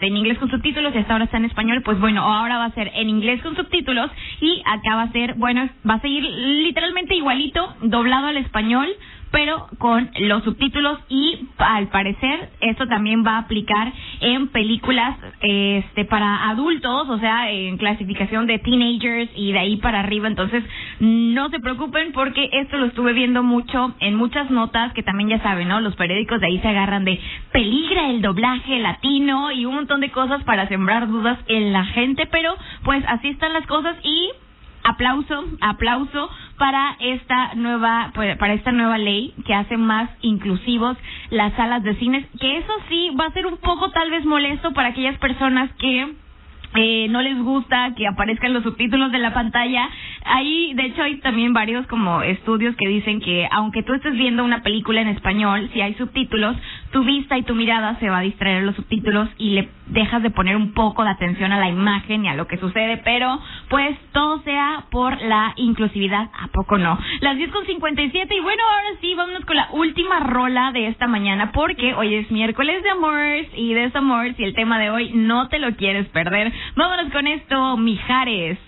en 0.00 0.16
inglés 0.16 0.38
con 0.38 0.48
subtítulos 0.48 0.94
y 0.94 0.98
hasta 0.98 1.12
ahora 1.12 1.24
está 1.24 1.38
en 1.38 1.46
español, 1.46 1.82
pues 1.84 1.98
bueno, 1.98 2.22
ahora 2.22 2.56
va 2.56 2.66
a 2.66 2.70
ser 2.70 2.88
en 2.94 3.08
inglés 3.08 3.42
con 3.42 3.56
subtítulos 3.56 4.08
y 4.40 4.62
acá 4.64 4.94
va 4.94 5.02
a 5.02 5.10
ser, 5.10 5.34
bueno, 5.34 5.68
va 5.88 5.94
a 5.94 6.00
seguir 6.00 6.22
literalmente 6.22 7.16
igualito, 7.16 7.74
doblado 7.82 8.28
al 8.28 8.36
español, 8.36 8.86
pero 9.30 9.66
con 9.78 10.10
los 10.20 10.42
subtítulos 10.44 10.98
y 11.08 11.48
al 11.58 11.88
parecer 11.88 12.50
esto 12.60 12.86
también 12.86 13.24
va 13.26 13.36
a 13.36 13.38
aplicar 13.40 13.92
en 14.20 14.48
películas 14.48 15.16
este 15.40 16.04
para 16.04 16.48
adultos, 16.48 17.08
o 17.08 17.18
sea, 17.18 17.50
en 17.50 17.76
clasificación 17.76 18.46
de 18.46 18.58
teenagers 18.58 19.30
y 19.34 19.52
de 19.52 19.58
ahí 19.58 19.76
para 19.76 20.00
arriba, 20.00 20.28
entonces 20.28 20.64
no 21.00 21.48
se 21.50 21.60
preocupen 21.60 22.12
porque 22.12 22.48
esto 22.52 22.76
lo 22.76 22.86
estuve 22.86 23.12
viendo 23.12 23.42
mucho 23.42 23.94
en 24.00 24.14
muchas 24.14 24.50
notas 24.50 24.92
que 24.92 25.02
también 25.02 25.28
ya 25.30 25.42
saben, 25.42 25.68
¿no? 25.68 25.80
Los 25.80 25.96
periódicos 25.96 26.40
de 26.40 26.46
ahí 26.46 26.58
se 26.60 26.68
agarran 26.68 27.04
de 27.04 27.20
peligra 27.52 28.10
el 28.10 28.22
doblaje 28.22 28.78
latino 28.78 29.52
y 29.52 29.64
un 29.64 29.74
montón 29.74 30.00
de 30.00 30.10
cosas 30.10 30.42
para 30.44 30.68
sembrar 30.68 31.08
dudas 31.08 31.38
en 31.48 31.72
la 31.72 31.84
gente, 31.84 32.26
pero 32.26 32.54
pues 32.84 33.04
así 33.08 33.28
están 33.28 33.52
las 33.52 33.66
cosas 33.66 33.96
y 34.02 34.30
aplauso, 34.84 35.44
aplauso 35.60 36.30
para 36.56 36.96
esta 37.00 37.54
nueva 37.54 38.10
pues, 38.14 38.36
para 38.38 38.54
esta 38.54 38.72
nueva 38.72 38.98
ley 38.98 39.34
que 39.46 39.54
hace 39.54 39.76
más 39.76 40.10
inclusivos 40.22 40.96
las 41.30 41.52
salas 41.54 41.82
de 41.82 41.94
cines, 41.96 42.26
que 42.40 42.58
eso 42.58 42.72
sí 42.88 43.10
va 43.18 43.26
a 43.26 43.32
ser 43.32 43.46
un 43.46 43.58
poco 43.58 43.90
tal 43.90 44.10
vez 44.10 44.24
molesto 44.24 44.72
para 44.72 44.88
aquellas 44.88 45.18
personas 45.18 45.70
que 45.78 46.14
eh, 46.74 47.06
no 47.08 47.22
les 47.22 47.38
gusta 47.38 47.94
que 47.96 48.06
aparezcan 48.06 48.52
los 48.52 48.62
subtítulos 48.62 49.10
de 49.10 49.18
la 49.18 49.32
pantalla. 49.32 49.88
Ahí, 50.24 50.72
de 50.74 50.86
hecho, 50.86 51.02
hay 51.02 51.16
también 51.20 51.52
varios 51.54 51.86
como 51.86 52.22
estudios 52.22 52.76
que 52.76 52.86
dicen 52.86 53.20
que 53.20 53.48
aunque 53.50 53.82
tú 53.82 53.94
estés 53.94 54.12
viendo 54.12 54.44
una 54.44 54.62
película 54.62 55.00
en 55.00 55.08
español, 55.08 55.70
si 55.72 55.80
hay 55.80 55.94
subtítulos, 55.94 56.56
tu 56.92 57.04
vista 57.04 57.38
y 57.38 57.42
tu 57.42 57.54
mirada 57.54 57.98
se 58.00 58.10
va 58.10 58.18
a 58.18 58.22
distraer 58.22 58.58
a 58.58 58.66
los 58.66 58.76
subtítulos 58.76 59.28
y 59.38 59.50
le 59.50 59.68
dejas 59.90 60.22
de 60.22 60.30
poner 60.30 60.56
un 60.56 60.72
poco 60.72 61.04
de 61.04 61.10
atención 61.10 61.52
a 61.52 61.58
la 61.58 61.68
imagen 61.68 62.24
y 62.24 62.28
a 62.28 62.34
lo 62.34 62.46
que 62.46 62.58
sucede, 62.58 62.98
pero 62.98 63.40
pues 63.68 63.96
todo 64.12 64.40
sea 64.42 64.84
por 64.90 65.20
la 65.20 65.52
inclusividad, 65.56 66.30
¿a 66.38 66.48
poco 66.48 66.78
no? 66.78 66.98
Las 67.20 67.36
10 67.36 67.50
con 67.50 67.66
57 67.66 68.34
y 68.34 68.40
bueno, 68.40 68.62
ahora 68.62 68.98
sí, 69.00 69.14
vámonos 69.14 69.44
con 69.44 69.56
la 69.56 69.68
última 69.72 70.20
rola 70.20 70.72
de 70.72 70.88
esta 70.88 71.06
mañana 71.06 71.52
porque 71.52 71.94
hoy 71.94 72.14
es 72.14 72.30
miércoles 72.30 72.82
de 72.82 72.90
amores 72.90 73.48
y 73.54 73.74
de 73.74 73.90
amores 73.94 74.38
y 74.38 74.44
el 74.44 74.54
tema 74.54 74.78
de 74.78 74.90
hoy 74.90 75.10
no 75.14 75.48
te 75.48 75.58
lo 75.58 75.74
quieres 75.76 76.06
perder. 76.08 76.52
Vámonos 76.76 77.12
con 77.12 77.26
esto, 77.26 77.76
Mijares. 77.76 78.58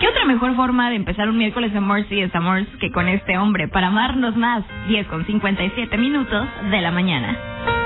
¿Qué 0.00 0.08
otra 0.08 0.24
mejor 0.24 0.56
forma 0.56 0.90
de 0.90 0.96
empezar 0.96 1.28
un 1.28 1.38
miércoles 1.38 1.70
de 1.70 1.78
amor 1.78 2.04
y 2.10 2.20
desamores 2.20 2.66
que 2.80 2.90
con 2.90 3.08
este 3.08 3.38
hombre 3.38 3.68
para 3.68 3.86
amarnos 3.86 4.36
más? 4.36 4.64
10 4.88 5.06
con 5.06 5.24
57 5.24 5.96
minutos 5.96 6.48
de 6.70 6.80
la 6.80 6.90
mañana. 6.90 7.81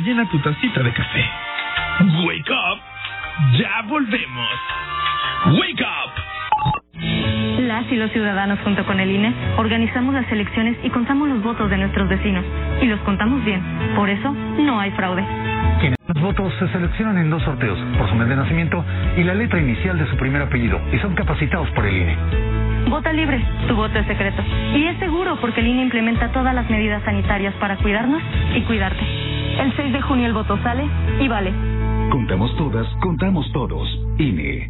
Y 0.00 0.02
rellena 0.02 0.28
tu 0.30 0.38
tacita 0.38 0.82
de 0.82 0.92
café. 0.92 1.24
Wake 2.24 2.50
up. 2.50 2.78
Ya 3.58 3.82
volvemos. 3.86 4.48
Wake 5.46 5.82
up. 5.82 7.60
Las 7.60 7.90
y 7.92 7.96
los 7.96 8.10
ciudadanos 8.10 8.58
junto 8.64 8.84
con 8.84 8.98
el 8.98 9.10
INE 9.10 9.32
organizamos 9.56 10.14
las 10.14 10.30
elecciones 10.32 10.76
y 10.82 10.90
contamos 10.90 11.28
los 11.28 11.42
votos 11.42 11.70
de 11.70 11.76
nuestros 11.76 12.08
vecinos. 12.08 12.44
Y 12.80 12.86
los 12.86 13.00
contamos 13.00 13.44
bien. 13.44 13.62
Por 13.94 14.08
eso 14.08 14.32
no 14.32 14.80
hay 14.80 14.90
fraude. 14.92 15.24
Los 16.08 16.22
votos 16.22 16.52
se 16.58 16.68
seleccionan 16.68 17.18
en 17.18 17.30
dos 17.30 17.42
sorteos, 17.42 17.78
por 17.96 18.08
su 18.08 18.14
mes 18.16 18.28
de 18.28 18.36
nacimiento 18.36 18.84
y 19.16 19.22
la 19.22 19.34
letra 19.34 19.60
inicial 19.60 19.96
de 19.96 20.06
su 20.10 20.16
primer 20.16 20.42
apellido, 20.42 20.80
y 20.92 20.98
son 20.98 21.14
capacitados 21.14 21.70
por 21.70 21.86
el 21.86 21.96
INE. 21.96 22.16
Vota 22.88 23.12
libre, 23.12 23.40
tu 23.68 23.76
voto 23.76 23.98
es 23.98 24.06
secreto. 24.06 24.42
Y 24.74 24.86
es 24.86 24.98
seguro 24.98 25.38
porque 25.40 25.60
el 25.60 25.68
INE 25.68 25.82
implementa 25.82 26.32
todas 26.32 26.54
las 26.54 26.68
medidas 26.68 27.02
sanitarias 27.04 27.54
para 27.54 27.76
cuidarnos 27.76 28.20
y 28.56 28.62
cuidarte. 28.62 29.19
El 29.58 29.74
6 29.76 29.92
de 29.92 30.00
junio 30.02 30.26
el 30.26 30.32
voto 30.32 30.58
sale 30.62 30.84
y 31.20 31.28
vale. 31.28 31.52
Contamos 32.10 32.54
todas, 32.56 32.86
contamos 33.00 33.50
todos. 33.52 33.88
INE. 34.18 34.68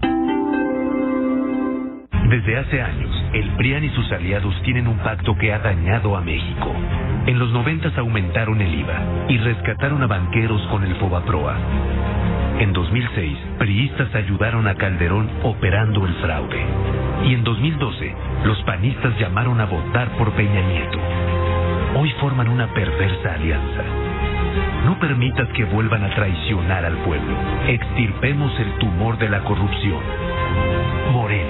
Desde 2.31 2.59
hace 2.59 2.81
años, 2.81 3.11
el 3.33 3.49
PRIAN 3.57 3.83
y 3.83 3.89
sus 3.91 4.13
aliados 4.13 4.55
tienen 4.63 4.87
un 4.87 4.99
pacto 4.99 5.37
que 5.37 5.53
ha 5.53 5.59
dañado 5.59 6.17
a 6.17 6.21
México. 6.21 6.73
En 7.27 7.41
los 7.41 7.51
noventas 7.51 7.97
aumentaron 7.99 8.61
el 8.61 8.73
IVA 8.73 9.27
y 9.29 9.39
rescataron 9.39 10.01
a 10.03 10.07
banqueros 10.07 10.63
con 10.69 10.85
el 10.85 10.95
Fobaproa. 10.95 11.57
En 12.61 12.73
2006, 12.73 13.39
priistas 13.59 14.15
ayudaron 14.15 14.69
a 14.69 14.77
Calderón 14.77 15.29
operando 15.43 16.07
el 16.07 16.15
fraude. 16.15 16.63
Y 17.27 17.35
en 17.35 17.43
2012, 17.43 18.15
los 18.45 18.63
panistas 18.63 19.19
llamaron 19.19 19.61
a 19.61 19.67
votar 19.67 20.17
por 20.17 20.31
Peña 20.33 20.61
Nieto. 20.61 20.99
Hoy 21.97 22.13
forman 22.21 22.49
una 22.49 22.73
perversa 22.73 23.35
alianza. 23.35 24.00
No 24.85 24.99
permitas 24.99 25.49
que 25.51 25.65
vuelvan 25.65 26.05
a 26.05 26.15
traicionar 26.15 26.85
al 26.85 26.97
pueblo. 26.99 27.37
Extirpemos 27.69 28.59
el 28.59 28.73
tumor 28.79 29.19
de 29.19 29.29
la 29.29 29.41
corrupción. 29.45 30.01
Morena. 31.13 31.50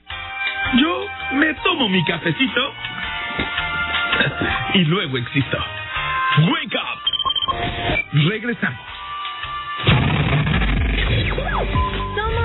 Yo 0.77 1.05
me 1.33 1.53
tomo 1.55 1.89
mi 1.89 2.03
cafecito 2.05 2.73
y 4.73 4.85
luego 4.85 5.17
existo. 5.17 5.57
Wake 6.49 6.75
up. 6.75 7.01
Regresamos. 8.29 8.79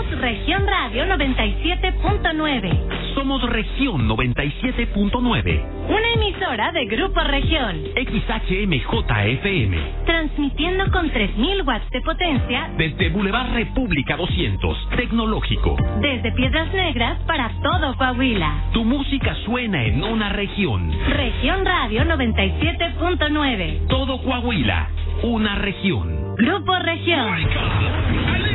Somos 0.06 0.20
Región 0.20 0.66
Radio 0.66 1.04
97.9. 1.06 3.14
Somos 3.14 3.42
Región 3.42 4.08
97.9. 4.08 5.62
Una 5.88 6.12
emisora 6.14 6.70
de 6.70 6.86
Grupo 6.86 7.20
Región. 7.22 7.82
XHMJFM. 7.96 9.76
Transmitiendo 10.04 10.90
con 10.92 11.10
3.000 11.10 11.66
watts 11.66 11.90
de 11.90 12.00
potencia. 12.02 12.70
Desde 12.76 13.08
Boulevard 13.10 13.52
República 13.52 14.16
200. 14.16 14.90
Tecnológico. 14.90 15.76
Desde 16.00 16.30
Piedras 16.32 16.72
Negras 16.72 17.18
para 17.26 17.50
todo 17.62 17.96
Coahuila. 17.96 18.66
Tu 18.72 18.84
música 18.84 19.34
suena 19.44 19.84
en 19.84 20.04
una 20.04 20.28
región. 20.28 20.92
Región 21.08 21.64
Radio 21.64 22.04
97.9. 22.04 23.88
Todo 23.88 24.22
Coahuila. 24.22 24.88
Una 25.22 25.56
región. 25.56 26.36
Grupo 26.36 26.76
Región. 26.78 28.45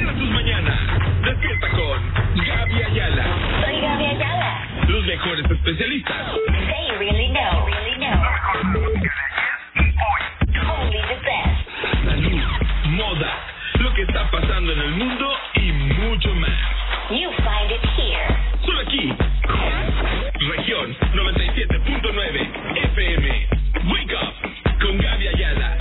Con 1.42 2.46
Gaby 2.46 2.84
Ayala. 2.84 3.26
Soy 3.66 3.82
Gaby 3.82 4.06
Ayala. 4.06 4.68
Los 4.88 5.06
mejores 5.06 5.46
especialistas. 5.50 6.18
They 6.46 6.98
really 7.00 7.30
know. 7.30 7.66
Really 7.66 7.98
know. 7.98 8.14
Only 10.70 11.02
the 11.02 11.18
best. 11.26 11.66
Salud, 12.06 12.42
moda, 12.92 13.32
lo 13.80 13.92
que 13.96 14.04
está 14.04 14.30
pasando 14.30 14.72
en 14.74 14.80
el 14.82 14.92
mundo 14.92 15.34
y 15.56 15.72
mucho 15.72 16.30
más. 16.36 16.52
You 17.10 17.32
find 17.38 17.72
it 17.72 17.84
here. 17.98 18.38
Solo 18.64 18.82
aquí. 18.82 19.12
Región 20.58 20.96
97.9 21.16 22.50
FM. 22.94 23.48
Wake 23.92 24.14
up 24.14 24.34
con 24.80 24.98
Gaby 24.98 25.28
Ayala. 25.28 25.78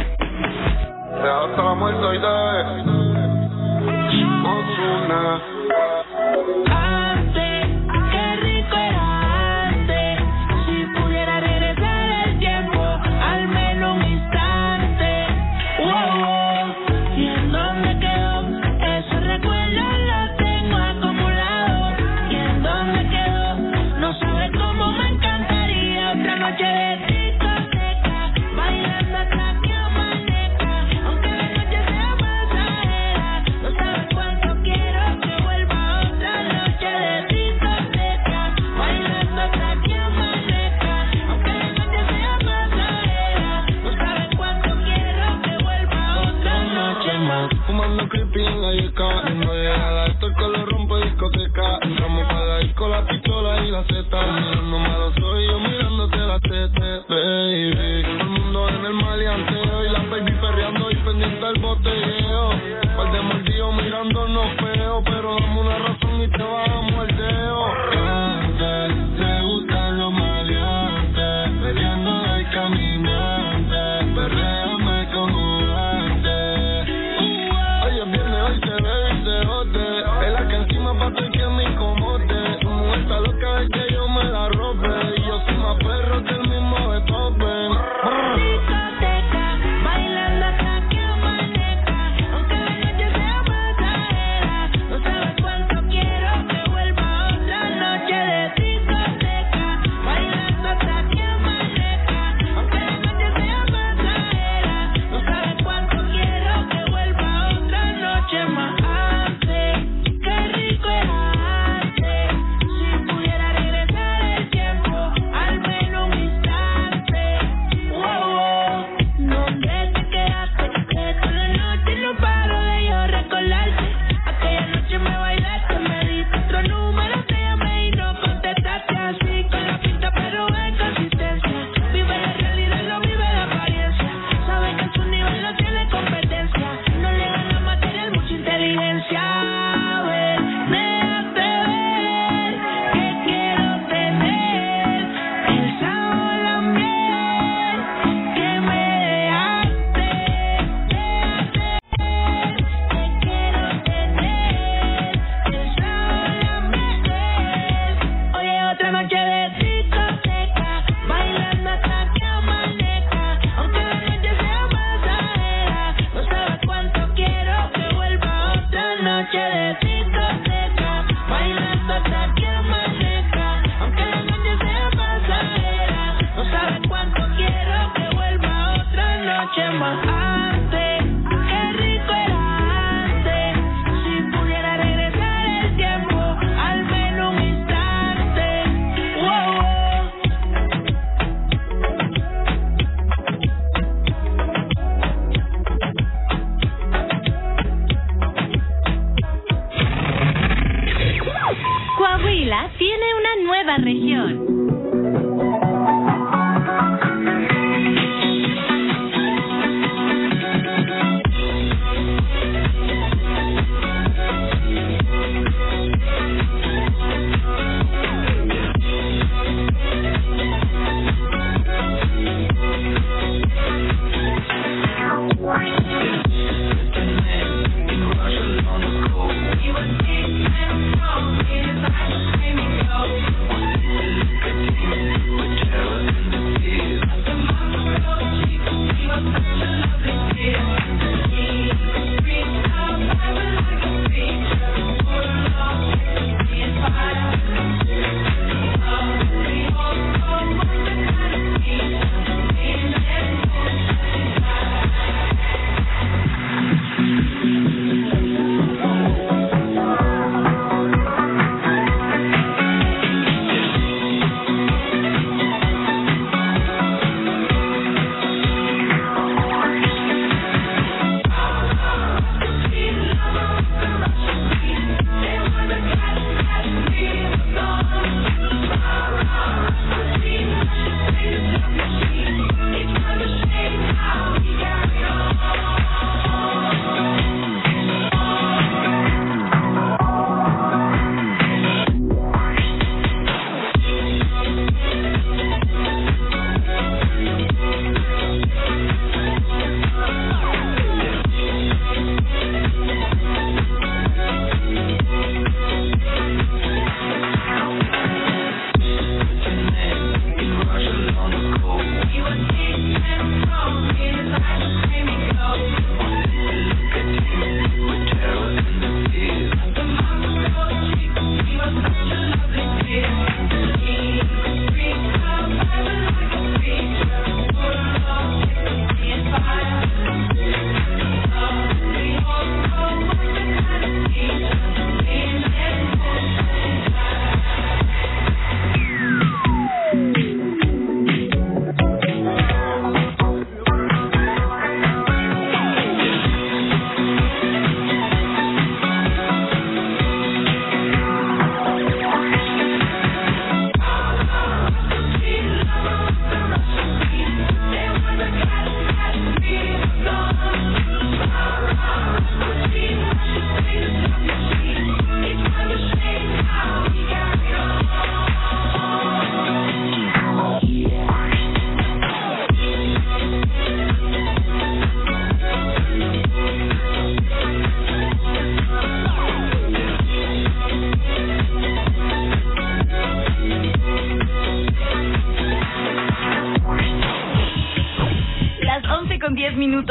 hasta 1.20 1.62
la 1.62 1.74
muerte 1.74 2.06
y 2.14 2.18
de 2.18 3.00
Ozuna. 4.42 5.49
Antes, 6.50 6.99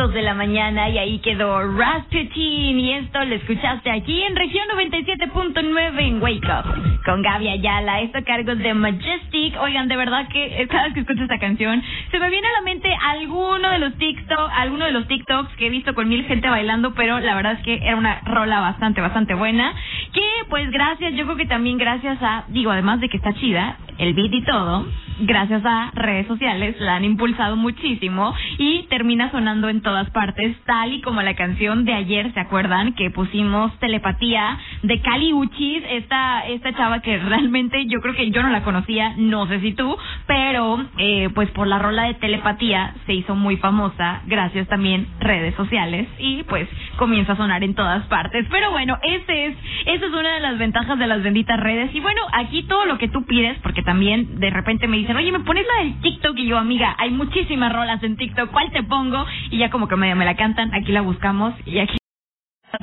10 0.10 0.12
minutos 0.12 0.14
de 0.14 0.22
la 0.22 0.34
mañana 0.34 0.90
y 0.90 0.98
ahí 0.98 1.20
quedó 1.20 1.62
Rasputin 1.78 2.80
y 2.80 2.94
esto 2.94 3.24
lo 3.26 3.36
escuchaste 3.36 3.92
aquí 3.92 4.22
en 4.24 4.36
región 4.36 4.68
97.9 4.70 6.00
en 6.00 6.22
Wake 6.22 6.48
Up 6.48 7.00
con 7.06 7.22
Gaby 7.22 7.48
Ayala, 7.50 8.02
esto 8.02 8.20
a 8.20 8.22
cargo 8.22 8.56
de 8.56 8.74
Majestic. 8.74 9.56
Oigan, 9.60 9.88
de 9.88 9.96
verdad 9.96 10.28
que 10.30 10.62
eh, 10.62 10.68
cada 10.68 10.86
vez 10.86 10.94
que 10.94 11.00
escucho 11.02 11.24
esta 11.24 11.40
canción 11.40 11.82
se 12.12 12.20
me 12.20 12.30
viene 12.30 12.48
a 12.48 12.52
la 12.54 12.62
mente 12.62 12.90
alguno 12.94 13.70
de 13.70 13.80
los 13.80 13.94
TikTok, 13.98 14.52
alguno 14.56 14.86
de 14.86 14.92
los 14.92 15.08
TikToks 15.08 15.56
que 15.56 15.68
he 15.68 15.70
visto 15.70 15.94
con 15.96 16.08
mil 16.08 16.26
gente 16.26 16.50
bailando, 16.50 16.94
pero 16.94 17.20
la 17.20 17.36
verdad 17.36 17.54
es 17.54 17.64
que 17.64 17.76
era 17.76 17.96
una 17.96 18.22
rola 18.26 18.60
bastante, 18.60 19.02
bastante 19.02 19.34
buena. 19.34 19.74
Que 20.14 20.28
pues 20.50 20.70
gracias, 20.72 21.14
yo 21.14 21.26
creo 21.26 21.38
que 21.38 21.46
también 21.46 21.78
gracias 21.78 22.22
a, 22.22 22.46
digo, 22.50 22.72
además 22.72 23.00
de 23.00 23.10
que 23.10 23.18
está 23.18 23.34
chida, 23.34 23.78
el 23.98 24.14
beat 24.14 24.34
y 24.34 24.44
todo, 24.44 24.86
gracias 25.20 25.64
a 25.66 25.92
redes 25.94 26.28
sociales 26.28 26.76
la 26.80 26.96
han 26.96 27.06
impulsado 27.06 27.56
muchísimo 27.56 28.34
y 28.58 28.84
termina 28.90 29.32
sonando 29.32 29.70
en 29.70 29.82
todas 29.82 30.10
partes, 30.12 30.56
tal 30.66 30.94
y 30.94 31.02
como 31.02 31.22
la 31.22 31.36
canción 31.36 31.86
de 31.86 31.94
ayer, 31.94 32.34
¿se 32.34 32.40
acuerdan? 32.40 32.94
Que 32.94 33.10
pusimos 33.10 33.78
telepatía 33.80 34.58
de 34.84 35.02
Cali 35.02 35.34
Uchis, 35.34 35.84
esta, 35.90 36.48
esta 36.48 36.74
chava 36.74 37.02
que 37.02 37.18
realmente 37.18 37.86
yo 37.88 38.00
creo 38.02 38.16
que 38.16 38.32
yo 38.32 38.42
no 38.42 38.50
la 38.50 38.64
conocía, 38.64 39.14
no 39.18 39.48
sé 39.48 39.60
si 39.62 39.74
tú, 39.74 39.98
pero 40.28 40.86
eh, 40.98 41.30
pues 41.34 41.50
por 41.52 41.68
la 41.68 41.80
rola 41.80 42.04
de 42.04 42.14
telepatía 42.16 42.94
se 43.06 43.14
hizo 43.14 43.36
muy 43.36 43.58
famosa, 43.58 44.22
gracias 44.28 44.68
también 44.68 45.08
redes 45.20 45.56
sociales 45.56 46.08
y 46.20 46.44
pues 46.44 46.68
comienza 46.98 47.34
a 47.34 47.38
sonar 47.38 47.64
en 47.64 47.76
todas 47.76 48.06
partes. 48.08 48.46
Pero 48.50 48.72
bueno, 48.72 48.98
ese 49.04 49.48
es, 49.48 49.58
esa 49.86 50.06
es 50.06 50.12
una 50.12 50.36
de 50.36 50.40
las 50.40 50.58
ventajas 50.58 50.98
de 50.98 51.08
las 51.08 51.24
benditas 51.24 51.60
redes 51.60 51.94
y 51.94 52.00
bueno, 52.00 52.22
aquí 52.34 52.64
todo 52.64 52.86
lo 52.86 52.98
que 52.98 53.08
tú 53.08 53.26
pides, 53.26 53.58
porque 53.62 53.84
también 53.84 54.40
de 54.40 54.50
repente 54.50 54.88
me 54.88 54.98
dicen, 55.10 55.18
oye, 55.18 55.32
¿me 55.32 55.44
pones 55.44 55.66
la 55.66 55.84
del 55.84 56.02
TikTok? 56.02 56.38
Y 56.38 56.48
yo, 56.48 56.58
amiga, 56.58 56.96
hay 57.00 57.10
muchísimas 57.10 57.74
rolas 57.74 58.02
en 58.04 58.16
TikTok, 58.16 58.52
¿cuál 58.52 58.72
te 58.72 58.84
pongo? 58.84 59.26
Y 59.50 59.58
ya 59.58 59.70
como 59.70 59.88
que 59.88 59.96
medio 59.96 60.16
me 60.16 60.26
la 60.26 60.36
cantan, 60.36 60.74
aquí 60.74 60.92
la 60.92 61.02
buscamos 61.02 61.54
y 61.66 61.80
aquí 61.80 61.98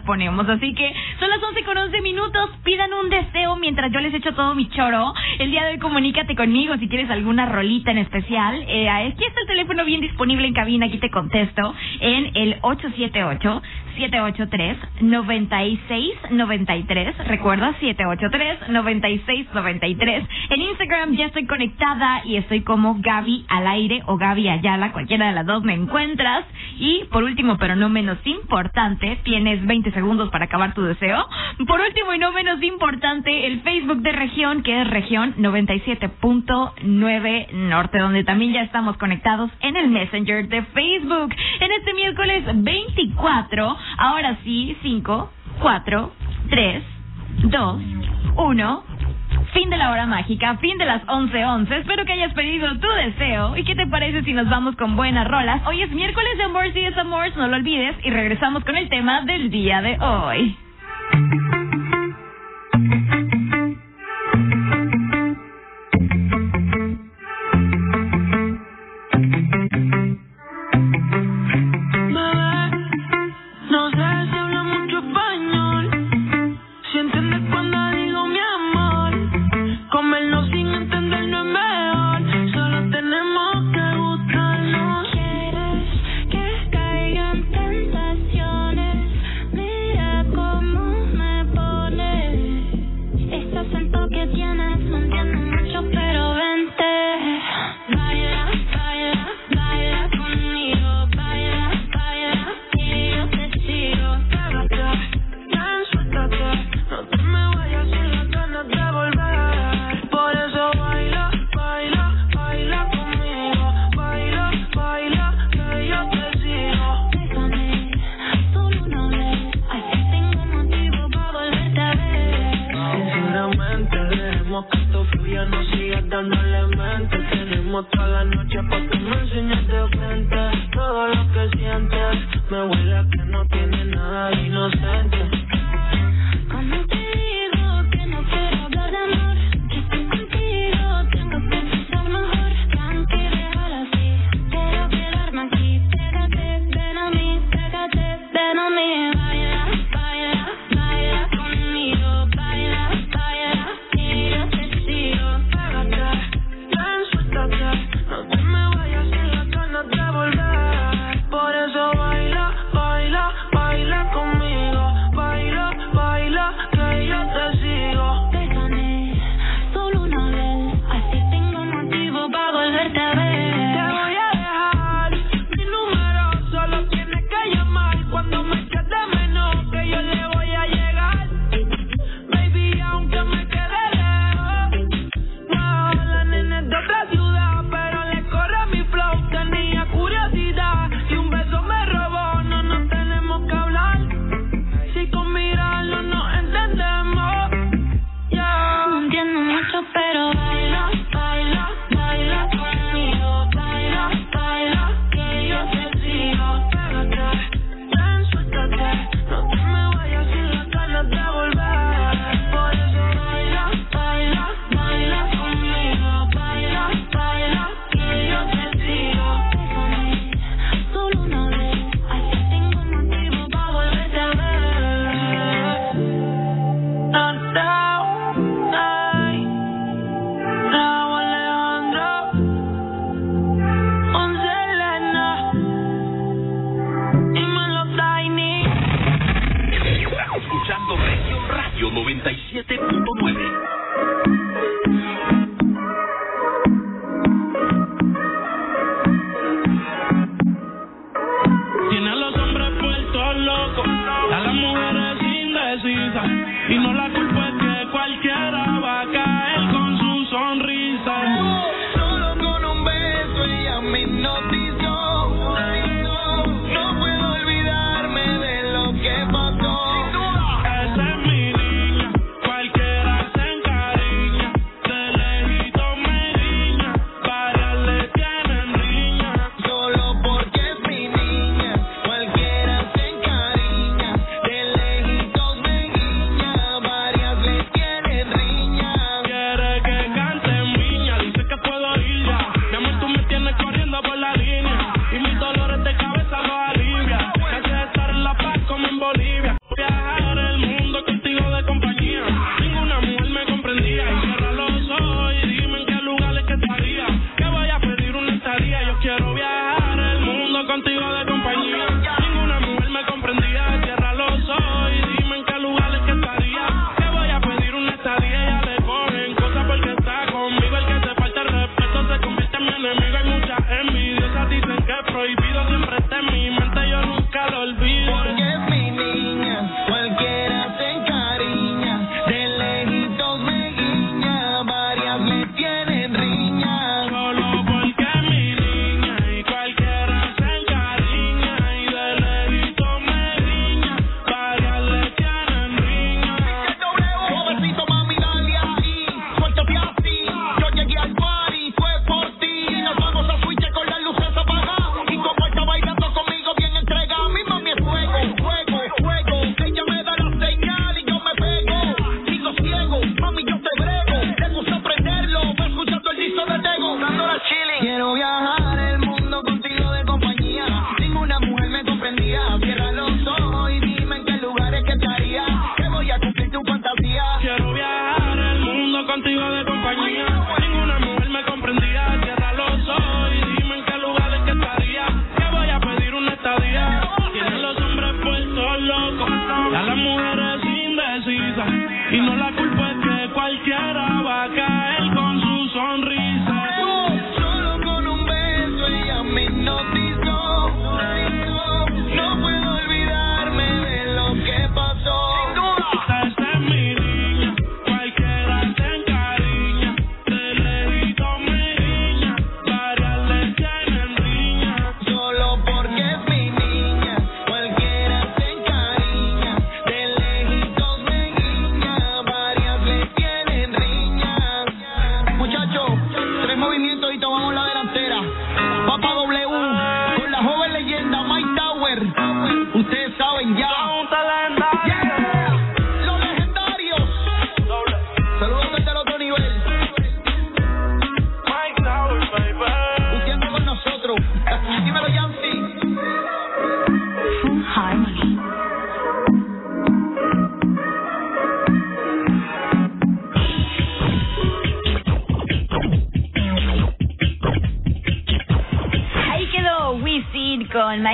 ponemos. 0.04 0.48
Así 0.48 0.74
que 0.74 0.92
son 1.18 1.30
las 1.30 1.42
11 1.42 1.64
con 1.64 1.76
11 1.76 2.00
minutos. 2.00 2.50
Pidan 2.64 2.92
un 2.92 3.08
deseo 3.10 3.56
mientras 3.56 3.92
yo 3.92 4.00
les 4.00 4.14
echo 4.14 4.34
todo 4.34 4.54
mi 4.54 4.68
choro. 4.70 5.14
El 5.38 5.50
día 5.50 5.64
de 5.64 5.72
hoy 5.72 5.78
comunícate 5.78 6.34
conmigo 6.34 6.76
si 6.78 6.88
quieres 6.88 7.10
alguna 7.10 7.46
rolita 7.46 7.90
en 7.92 7.98
especial. 7.98 8.64
Eh, 8.66 8.88
aquí 8.88 9.24
está 9.24 9.40
el 9.42 9.46
teléfono 9.46 9.84
bien 9.84 10.00
disponible 10.00 10.46
en 10.46 10.54
cabina. 10.54 10.86
Aquí 10.86 10.98
te 10.98 11.10
contesto 11.10 11.74
en 12.00 12.36
el 12.36 12.58
878 12.62 13.62
783 13.96 14.78
9693 15.00 17.18
Recuerda 17.26 17.74
783 17.80 18.68
9693 18.68 20.24
En 20.50 20.60
Instagram 20.60 21.16
ya 21.16 21.26
estoy 21.26 21.46
conectada 21.46 22.22
y 22.24 22.36
estoy 22.36 22.62
como 22.62 22.96
Gaby 23.00 23.46
al 23.48 23.66
aire 23.66 24.02
o 24.06 24.16
Gaby 24.16 24.48
Ayala, 24.48 24.92
cualquiera 24.92 25.26
de 25.28 25.32
las 25.32 25.46
dos 25.46 25.62
me 25.62 25.74
encuentras. 25.74 26.44
Y 26.78 27.04
por 27.10 27.24
último, 27.24 27.56
pero 27.58 27.74
no 27.76 27.88
menos 27.88 28.18
importante, 28.24 29.18
tienes 29.24 29.64
20 29.66 29.92
segundos 29.92 30.28
para 30.30 30.44
acabar 30.46 30.74
tu 30.74 30.82
deseo. 30.82 31.26
Por 31.66 31.80
último 31.80 32.12
y 32.14 32.18
no 32.18 32.32
menos 32.32 32.62
importante, 32.62 33.46
el 33.46 33.62
Facebook 33.62 34.02
de 34.02 34.12
región, 34.12 34.62
que 34.62 34.82
es 34.82 34.88
región 34.88 35.34
97.9 35.36 37.52
Norte, 37.52 37.98
donde 37.98 38.24
también 38.24 38.52
ya 38.52 38.60
estamos 38.62 38.98
conectados 38.98 39.50
en 39.60 39.76
el 39.76 39.88
Messenger 39.88 40.48
de 40.48 40.62
Facebook. 40.62 41.34
En 41.60 41.72
este 41.72 41.94
miércoles 41.94 42.44
24, 42.54 43.76
Ahora 43.98 44.36
sí, 44.44 44.76
5, 44.82 45.30
4, 45.60 46.12
3, 46.50 46.82
2, 47.44 47.82
1. 48.36 48.84
Fin 49.52 49.70
de 49.70 49.76
la 49.76 49.90
hora 49.90 50.06
mágica, 50.06 50.56
fin 50.58 50.76
de 50.76 50.84
las 50.84 51.02
11.11. 51.06 51.46
11. 51.46 51.76
Espero 51.78 52.04
que 52.04 52.12
hayas 52.12 52.34
pedido 52.34 52.78
tu 52.78 52.88
deseo. 52.88 53.56
¿Y 53.56 53.64
qué 53.64 53.74
te 53.74 53.86
parece 53.86 54.22
si 54.22 54.32
nos 54.32 54.48
vamos 54.48 54.76
con 54.76 54.96
buenas 54.96 55.26
rolas? 55.26 55.62
Hoy 55.66 55.82
es 55.82 55.90
miércoles 55.90 56.36
de 56.36 56.44
Amores 56.44 56.76
y 56.76 56.80
Desamores, 56.80 57.36
no 57.36 57.46
lo 57.46 57.56
olvides. 57.56 57.96
Y 58.04 58.10
regresamos 58.10 58.64
con 58.64 58.76
el 58.76 58.88
tema 58.88 59.22
del 59.22 59.50
día 59.50 59.80
de 59.80 59.98
hoy. 59.98 60.56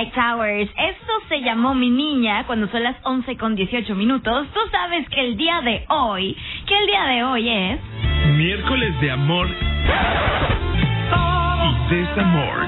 Mike 0.03 0.15
Towers. 0.15 0.69
Esto 0.75 1.13
se 1.29 1.39
llamó 1.41 1.73
Mi 1.73 1.89
Niña 1.89 2.45
cuando 2.45 2.67
son 2.67 2.83
las 2.83 2.97
11 3.03 3.37
con 3.37 3.55
18 3.55 3.95
minutos. 3.95 4.47
Tú 4.53 4.59
sabes 4.69 5.07
que 5.07 5.21
el 5.21 5.37
día 5.37 5.61
de 5.61 5.85
hoy, 5.87 6.35
que 6.67 6.77
el 6.77 6.87
día 6.87 7.05
de 7.05 7.23
hoy 7.23 7.49
es... 7.49 7.79
Miércoles 8.35 8.99
de 8.99 9.11
amor 9.11 9.47
y 11.89 11.95
desamor. 11.95 12.67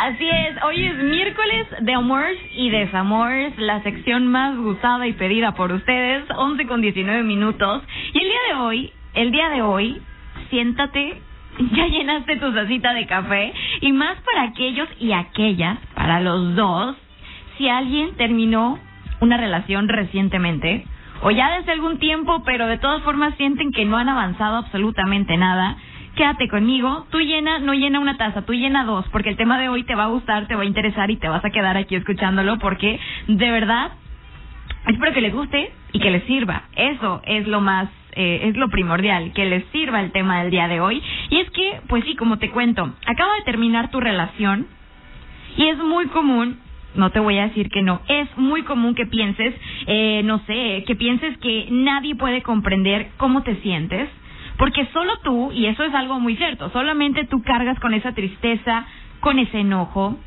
Así 0.00 0.28
es, 0.28 0.62
hoy 0.64 0.84
es 0.84 0.96
miércoles 0.96 1.66
de 1.82 1.94
amores 1.94 2.38
y 2.56 2.70
desamores, 2.70 3.56
la 3.58 3.80
sección 3.84 4.26
más 4.26 4.56
gustada 4.56 5.06
y 5.06 5.12
pedida 5.12 5.54
por 5.54 5.70
ustedes, 5.70 6.24
11 6.36 6.66
con 6.66 6.80
19 6.80 7.22
minutos. 7.22 7.84
Y 8.12 8.18
el 8.18 8.24
día 8.24 8.40
de 8.48 8.54
hoy, 8.60 8.92
el 9.14 9.30
día 9.30 9.50
de 9.50 9.62
hoy, 9.62 10.02
siéntate, 10.50 11.22
ya 11.72 11.86
llenaste 11.86 12.36
tu 12.36 12.52
tacita 12.52 12.94
de 12.94 13.06
café 13.06 13.52
y 13.80 13.92
más 13.92 14.16
para 14.20 14.48
aquellos 14.48 14.88
y 14.98 15.12
aquellas, 15.12 15.78
para 15.94 16.20
los 16.20 16.54
dos, 16.54 16.96
si 17.58 17.68
alguien 17.68 18.14
terminó 18.16 18.78
una 19.20 19.36
relación 19.36 19.88
recientemente 19.88 20.84
o 21.22 21.30
ya 21.30 21.56
desde 21.56 21.72
algún 21.72 21.98
tiempo, 21.98 22.42
pero 22.44 22.66
de 22.66 22.78
todas 22.78 23.02
formas 23.02 23.34
sienten 23.36 23.72
que 23.72 23.84
no 23.84 23.96
han 23.96 24.08
avanzado 24.08 24.56
absolutamente 24.56 25.36
nada. 25.36 25.76
Quédate 26.16 26.48
conmigo, 26.48 27.06
tú 27.10 27.20
llena, 27.20 27.58
no 27.60 27.72
llena 27.72 28.00
una 28.00 28.18
taza, 28.18 28.42
tú 28.42 28.52
llena 28.52 28.84
dos, 28.84 29.06
porque 29.10 29.30
el 29.30 29.36
tema 29.36 29.58
de 29.58 29.68
hoy 29.68 29.84
te 29.84 29.94
va 29.94 30.04
a 30.04 30.08
gustar, 30.08 30.46
te 30.46 30.56
va 30.56 30.62
a 30.62 30.66
interesar 30.66 31.10
y 31.10 31.16
te 31.16 31.28
vas 31.28 31.44
a 31.44 31.50
quedar 31.50 31.76
aquí 31.76 31.94
escuchándolo, 31.94 32.58
porque 32.58 32.98
de 33.28 33.50
verdad 33.50 33.92
espero 34.88 35.14
que 35.14 35.20
les 35.20 35.32
guste 35.32 35.72
y 35.92 36.00
que 36.00 36.10
les 36.10 36.24
sirva. 36.24 36.64
Eso 36.74 37.22
es 37.24 37.46
lo 37.46 37.60
más, 37.60 37.88
eh, 38.12 38.42
es 38.44 38.56
lo 38.56 38.68
primordial, 38.68 39.32
que 39.32 39.46
les 39.46 39.64
sirva 39.72 40.00
el 40.00 40.12
tema 40.12 40.42
del 40.42 40.50
día 40.50 40.68
de 40.68 40.80
hoy. 40.80 41.02
Y 41.30 41.38
es 41.38 41.50
que, 41.50 41.80
pues 41.88 42.04
sí, 42.04 42.16
como 42.16 42.38
te 42.38 42.50
cuento, 42.50 42.94
acaba 43.06 43.34
de 43.34 43.42
terminar 43.42 43.90
tu 43.90 44.00
relación 44.00 44.66
y 45.56 45.66
es 45.66 45.78
muy 45.78 46.06
común 46.06 46.58
no 46.94 47.10
te 47.10 47.20
voy 47.20 47.38
a 47.38 47.48
decir 47.48 47.70
que 47.70 47.82
no. 47.82 48.02
Es 48.08 48.28
muy 48.36 48.62
común 48.62 48.94
que 48.94 49.06
pienses, 49.06 49.54
eh, 49.86 50.22
no 50.24 50.40
sé, 50.40 50.84
que 50.86 50.94
pienses 50.94 51.36
que 51.38 51.68
nadie 51.70 52.14
puede 52.14 52.42
comprender 52.42 53.10
cómo 53.16 53.42
te 53.42 53.56
sientes, 53.62 54.08
porque 54.58 54.86
solo 54.92 55.12
tú, 55.22 55.52
y 55.52 55.66
eso 55.66 55.84
es 55.84 55.94
algo 55.94 56.20
muy 56.20 56.36
cierto, 56.36 56.70
solamente 56.70 57.24
tú 57.24 57.42
cargas 57.42 57.78
con 57.80 57.94
esa 57.94 58.12
tristeza, 58.12 58.86
con 59.20 59.38
ese 59.38 59.60
enojo, 59.60 60.18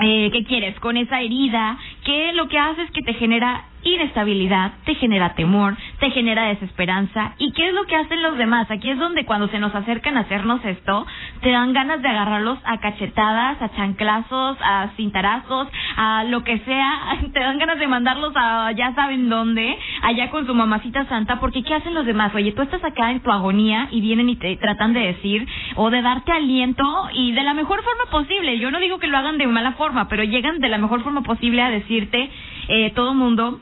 eh, 0.00 0.30
¿qué 0.32 0.44
quieres? 0.44 0.78
Con 0.80 0.96
esa 0.96 1.20
herida, 1.20 1.78
que 2.06 2.32
lo 2.34 2.46
que 2.46 2.56
hace 2.56 2.82
es 2.82 2.90
que 2.92 3.02
te 3.02 3.14
genera 3.14 3.64
inestabilidad, 3.82 4.72
te 4.84 4.94
genera 4.96 5.34
temor, 5.34 5.76
te 6.00 6.10
genera 6.10 6.44
desesperanza. 6.48 7.34
¿Y 7.38 7.52
qué 7.52 7.68
es 7.68 7.74
lo 7.74 7.84
que 7.86 7.96
hacen 7.96 8.22
los 8.22 8.36
demás? 8.36 8.70
Aquí 8.70 8.90
es 8.90 8.98
donde 8.98 9.24
cuando 9.24 9.48
se 9.48 9.58
nos 9.58 9.74
acercan 9.74 10.16
a 10.16 10.20
hacernos 10.20 10.64
esto, 10.64 11.06
te 11.40 11.50
dan 11.50 11.72
ganas 11.72 12.02
de 12.02 12.08
agarrarlos 12.08 12.58
a 12.64 12.78
cachetadas, 12.78 13.60
a 13.62 13.70
chanclazos, 13.76 14.56
a 14.60 14.90
cintarazos, 14.96 15.68
a 15.96 16.24
lo 16.24 16.42
que 16.42 16.58
sea. 16.60 17.18
Te 17.32 17.40
dan 17.40 17.58
ganas 17.58 17.78
de 17.78 17.86
mandarlos 17.86 18.32
a 18.34 18.72
ya 18.72 18.94
saben 18.94 19.28
dónde, 19.28 19.78
allá 20.02 20.30
con 20.30 20.46
su 20.46 20.54
mamacita 20.54 21.06
santa, 21.06 21.38
porque 21.38 21.62
¿qué 21.62 21.74
hacen 21.74 21.94
los 21.94 22.06
demás? 22.06 22.34
Oye, 22.34 22.52
tú 22.52 22.62
estás 22.62 22.82
acá 22.84 23.10
en 23.10 23.20
tu 23.20 23.30
agonía 23.30 23.88
y 23.90 24.00
vienen 24.00 24.28
y 24.28 24.36
te 24.36 24.56
tratan 24.56 24.92
de 24.94 25.00
decir 25.00 25.46
o 25.74 25.90
de 25.90 26.02
darte 26.02 26.32
aliento 26.32 26.84
y 27.12 27.32
de 27.32 27.42
la 27.42 27.54
mejor 27.54 27.82
forma 27.82 28.10
posible. 28.10 28.58
Yo 28.58 28.70
no 28.70 28.80
digo 28.80 28.98
que 28.98 29.06
lo 29.06 29.18
hagan 29.18 29.38
de 29.38 29.46
mala 29.46 29.72
forma, 29.72 30.08
pero 30.08 30.24
llegan 30.24 30.58
de 30.58 30.68
la 30.68 30.78
mejor 30.78 31.02
forma 31.02 31.22
posible 31.22 31.62
a 31.62 31.70
decirte, 31.96 32.30
eh, 32.68 32.92
todo 32.94 33.14
mundo, 33.14 33.60